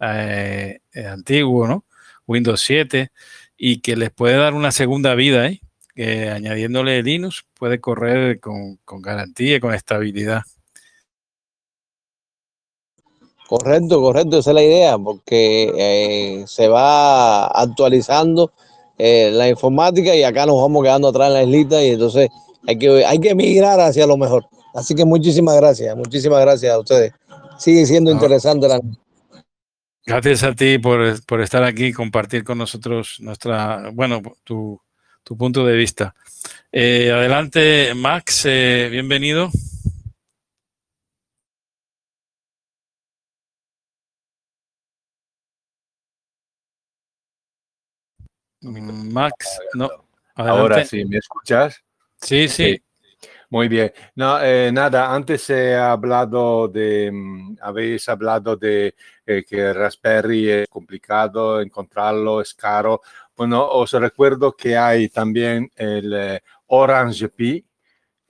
[0.00, 1.84] eh, eh, antiguo, ¿no?
[2.26, 3.10] Windows 7,
[3.56, 5.60] y que les puede dar una segunda vida, ¿eh?
[5.94, 10.42] que añadiéndole Linux puede correr con, con garantía con estabilidad.
[13.46, 18.52] Correcto, correcto, esa es la idea, porque se va actualizando
[18.98, 22.28] eh, la informática y acá nos vamos quedando atrás en la islita y entonces
[22.66, 24.46] hay que, hay que migrar hacia lo mejor.
[24.74, 27.12] Así que muchísimas gracias, muchísimas gracias a ustedes.
[27.58, 28.16] Sigue siendo No.
[28.16, 28.80] interesante la...
[30.04, 34.80] Gracias a ti por, por estar aquí y compartir con nosotros nuestra, bueno, tu,
[35.24, 36.14] tu punto de vista.
[36.70, 39.50] Eh, adelante, Max, eh, bienvenido.
[48.66, 49.88] Max, no.
[50.34, 51.82] Ahora sí, ¿me escuchas?
[52.20, 52.82] Sí, sí.
[53.48, 53.92] Muy bien.
[54.16, 58.94] No, eh, nada, antes he hablado de, mm, habéis hablado de
[59.24, 63.02] eh, que Raspberry es complicado encontrarlo, es caro.
[63.36, 67.64] Bueno, os recuerdo que hay también el eh, Orange Pi,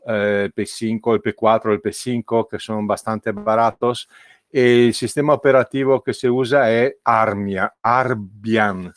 [0.07, 4.09] eh, el P5, el P4, el P5, que son bastante baratos.
[4.51, 8.93] El sistema operativo que se usa es Armia, Arbian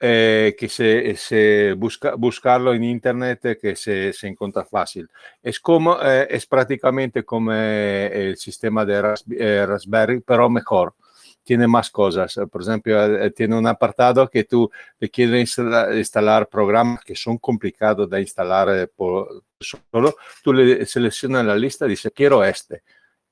[0.00, 5.08] eh, que se, se busca buscarlo en internet eh, que se, se encuentra fácil.
[5.42, 10.94] Es como eh, es prácticamente como eh, el sistema de eh, Raspberry, pero mejor.
[11.42, 12.38] Tiene más cosas.
[12.52, 14.70] Por ejemplo, tiene un apartado que tú
[15.00, 15.56] le quieres
[15.96, 20.14] instalar, programas que son complicados de instalar por solo.
[20.44, 22.82] Tú le seleccionas la lista y dices, quiero este.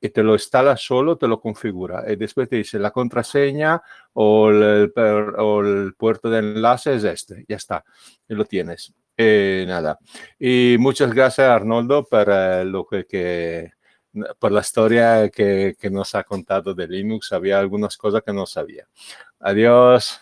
[0.01, 2.05] Y te lo instala solo, te lo configura.
[2.11, 3.83] Y después te dice la contraseña
[4.13, 4.93] o el,
[5.39, 7.85] o el puerto de enlace es este, ya está,
[8.29, 8.93] y lo tienes.
[9.17, 9.99] Eh, nada.
[10.39, 13.73] Y muchas gracias Arnoldo por eh, lo que, que-
[14.39, 17.33] por la historia que, que nos ha contado de Linux.
[17.33, 18.87] Había algunas cosas que no sabía.
[19.41, 20.21] Adiós.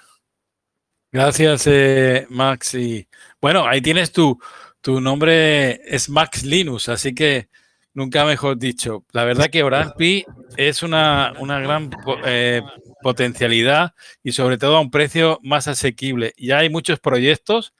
[1.12, 2.74] Gracias, eh, Max.
[2.74, 3.08] Y
[3.40, 4.38] bueno, ahí tienes tu,
[4.80, 7.48] tu nombre, es Max Linus, así que
[7.96, 9.04] nunca mejor dicho.
[9.10, 10.24] La verdad que Orange Pi
[10.56, 11.90] es una, una gran
[12.26, 12.62] eh,
[13.02, 16.34] potencialidad y sobre todo a un precio más asequible.
[16.36, 17.72] Ya hay muchos proyectos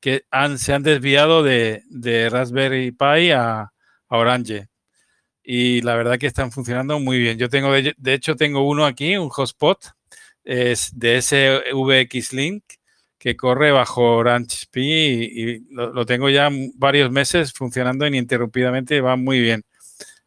[0.00, 1.82] que han, se han desviado de,
[2.30, 3.72] Raspberry Pi a,
[4.08, 4.68] Orange.
[5.42, 7.36] Y la verdad que están funcionando muy bien.
[7.36, 9.78] Yo tengo, de, de hecho, tengo uno aquí, un hotspot,
[10.44, 12.62] es de SVX Link,
[13.24, 19.16] que corre bajo Orange Pi y, lo, tengo ya varios meses funcionando ininterrumpidamente y va
[19.16, 19.64] muy bien.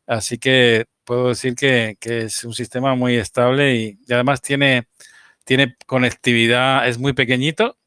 [0.08, 4.88] Así que puedo decir que, es un sistema muy estable y, además tiene,
[5.86, 7.78] conectividad, es muy pequeñito,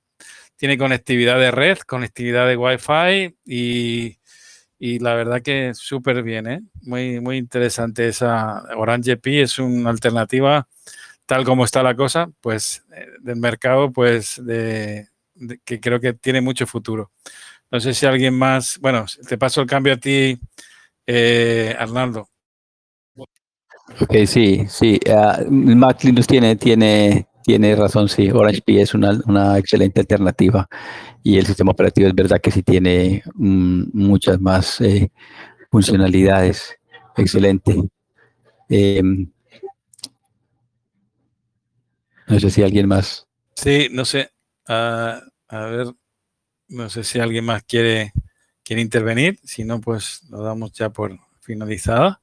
[0.56, 4.18] tiene conectividad de red, conectividad de Wi-Fi y,
[4.78, 6.60] y la verdad que súper bien, ¿eh?
[6.82, 10.68] Muy, muy interesante esa Orange Pi, es una alternativa
[11.30, 15.06] tal como está la cosa, pues eh, del mercado, pues de,
[15.64, 17.12] que creo que tiene mucho futuro.
[17.70, 20.40] No sé si alguien más, bueno, te paso el cambio a ti,
[21.06, 22.28] eh, Arnaldo.
[23.14, 24.98] Ok, sí, sí.
[25.08, 28.28] ah, Mac Linux tiene, tiene, tiene razón, sí.
[28.28, 30.66] Orange Pi es una, una excelente alternativa
[31.22, 35.12] y el sistema operativo es verdad que sí tiene mm, muchas más eh,
[35.70, 36.76] funcionalidades.
[37.16, 37.76] Excelente.
[38.68, 39.30] Em,
[42.30, 43.26] no sé si alguien más.
[43.54, 44.30] Sí, no sé,
[44.68, 45.88] ah, a ver,
[46.68, 48.12] no sé si alguien más quiere,
[48.62, 52.22] quiere intervenir, si no, pues lo damos ya por finalizada.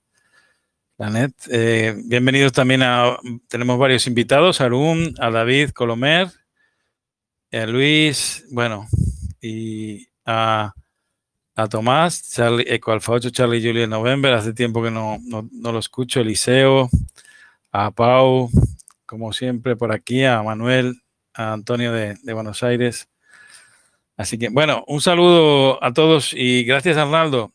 [0.97, 1.31] La net.
[1.51, 3.17] Eh, bienvenidos también a,
[3.49, 6.29] tenemos varios invitados, a Arun, a David Colomer,
[7.51, 8.87] a Luis, bueno,
[9.41, 10.73] y a,
[11.55, 15.71] a Tomás, Charlie, Eco Alfa 8, Charlie Julia November, hace tiempo que no, no, no
[15.71, 16.89] lo escucho, Eliseo,
[17.71, 18.49] a Pau,
[19.07, 21.01] como siempre por aquí, a Manuel,
[21.33, 23.09] a Antonio de, de Buenos Aires.
[24.15, 27.53] Así que, bueno, un saludo a todos y gracias, Arnaldo.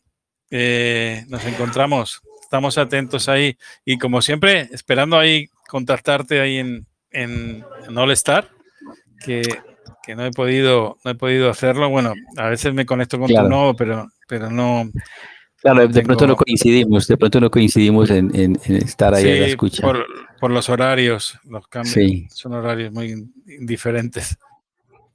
[0.49, 7.65] Eh, nos encontramos, estamos atentos ahí y como siempre, esperando ahí contactarte ahí en, en,
[7.87, 8.49] en All Star,
[9.25, 9.41] que,
[10.03, 11.89] que no he podido, no he podido hacerlo.
[11.89, 13.45] Bueno, a veces me conecto con Claro.
[13.45, 14.89] tu nodo, pero, pero no,
[15.63, 19.47] Claro, de pronto no coincidimos, de pronto no coincidimos en, en, estar ahí a la
[19.47, 19.81] escucha.
[19.81, 20.05] Por,
[20.37, 22.27] por los horarios, los cambios sí.
[22.29, 23.29] son horarios muy
[23.61, 24.37] diferentes.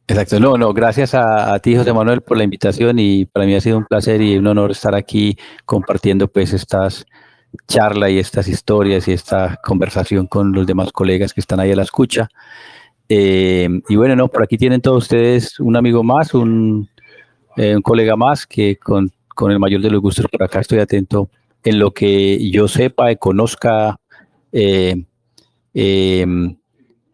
[0.06, 3.54] Exacto, no, no, gracias a, a, ti José Manuel por la invitación y para mí
[3.56, 7.04] ha sido un placer y un honor estar aquí compartiendo pues estas
[7.66, 11.76] charlas y estas historias y esta conversación con los demás colegas que están ahí a
[11.76, 12.30] la escucha.
[13.06, 16.88] Eh, y bueno, no, por aquí tienen todos ustedes un amigo más, un,
[17.58, 20.80] eh, un colega más que con, con, el mayor de los gustos por acá estoy
[20.80, 21.30] atento
[21.62, 23.96] en lo que yo sepa y conozca.
[24.50, 24.96] Eh,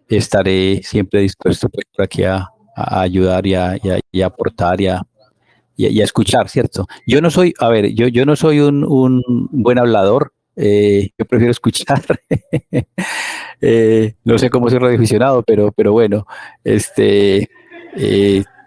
[0.09, 3.77] estaré siempre dispuesto pues, por aquí a, ayudar y a,
[4.11, 5.03] y a, aportar y a,
[5.77, 6.87] y escuchar, ¿cierto?
[7.07, 11.27] Yo no soy, a ver, yo, yo no soy un, un buen hablador, eh, yo
[11.27, 12.03] prefiero escuchar.
[13.61, 16.27] eh, no sé cómo soy radioaficionado, pero, pero bueno,
[16.63, 17.51] este,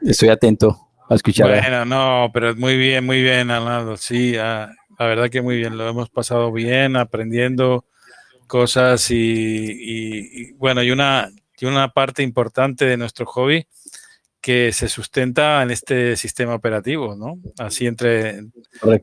[0.01, 1.49] estoy atento a escuchar.
[1.49, 3.97] Bueno, no, pero muy bien, muy bien, Arnaldo.
[3.97, 7.85] Sí, ah, la verdad que muy bien, lo hemos pasado bien, aprendiendo
[8.47, 11.29] cosas y, y, y bueno, y una,
[11.59, 13.67] y una parte importante de nuestro hobby
[14.41, 17.39] que se sustenta en este sistema operativo, ¿no?
[17.57, 18.43] Así entre,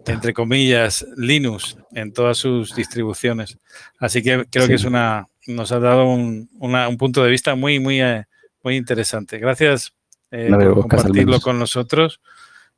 [0.07, 3.59] entre comillas, Linux en todas sus distribuciones.
[3.99, 4.69] Así que creo sí.
[4.71, 8.25] que es una, nos ha dado un, una, un, punto de vista muy, muy, eh,
[8.63, 9.39] muy interesante.
[9.39, 9.94] Gracias
[10.35, 12.21] eh, por compartirlo con nosotros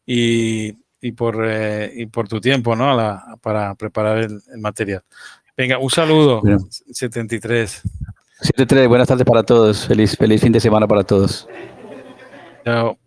[0.05, 2.95] y, y por, eh, y por tu tiempo, ¿no?
[2.95, 5.03] La, para preparar el, el, material.
[5.57, 6.59] Venga, un saludo, bueno.
[6.71, 7.83] 73.
[8.43, 9.87] 73, buenas tardes para todos.
[9.87, 11.49] Feliz, feliz fin de semana para todos.
[12.65, 12.99] Chao.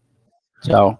[0.63, 0.99] Chao.